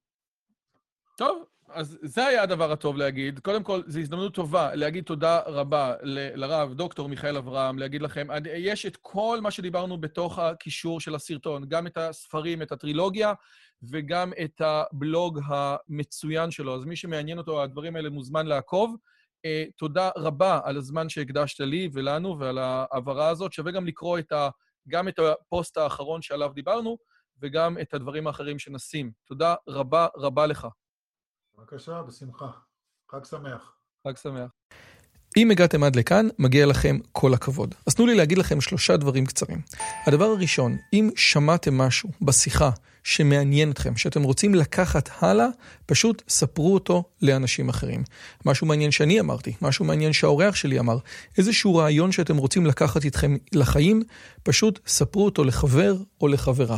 [1.18, 3.40] טוב, אז זה היה הדבר הטוב להגיד.
[3.40, 8.28] קודם כל, זו הזדמנות טובה להגיד תודה רבה ל- לרב דוקטור מיכאל אברהם, להגיד לכם,
[8.56, 13.34] יש את כל מה שדיברנו בתוך הקישור של הסרטון, גם את הספרים, את הטרילוגיה,
[13.84, 16.76] וגם את הבלוג המצוין שלו.
[16.76, 18.96] אז מי שמעניין אותו, הדברים האלה מוזמן לעקוב.
[19.48, 23.54] Uh, תודה רבה על הזמן שהקדשת לי ולנו ועל ההעברה הזאת.
[23.54, 24.50] שווה גם לקרוא את ה...
[24.88, 26.98] גם את הפוסט האחרון שעליו דיברנו,
[27.42, 29.12] וגם את הדברים האחרים שנשים.
[29.26, 30.68] תודה רבה רבה לך.
[31.58, 32.52] בבקשה, בשמחה.
[33.12, 33.76] חג שמח.
[34.08, 34.52] חג שמח.
[35.38, 37.76] אם הגעתם עד לכאן, מגיע לכם כל הכבוד.
[37.88, 39.62] אז תנו לי להגיד לכם שלושה דברים קצרים.
[40.08, 42.70] הדבר הראשון, אם שמעתם משהו בשיחה
[43.04, 45.48] שמעניין אתכם, שאתם רוצים לקחת הלאה,
[45.86, 48.04] פשוט ספרו אותו לאנשים אחרים.
[48.46, 50.98] משהו מעניין שאני אמרתי, משהו מעניין שהאורח שלי אמר,
[51.38, 54.04] איזשהו רעיון שאתם רוצים לקחת איתכם לחיים,
[54.44, 56.78] פשוט ספרו אותו לחבר או לחברה.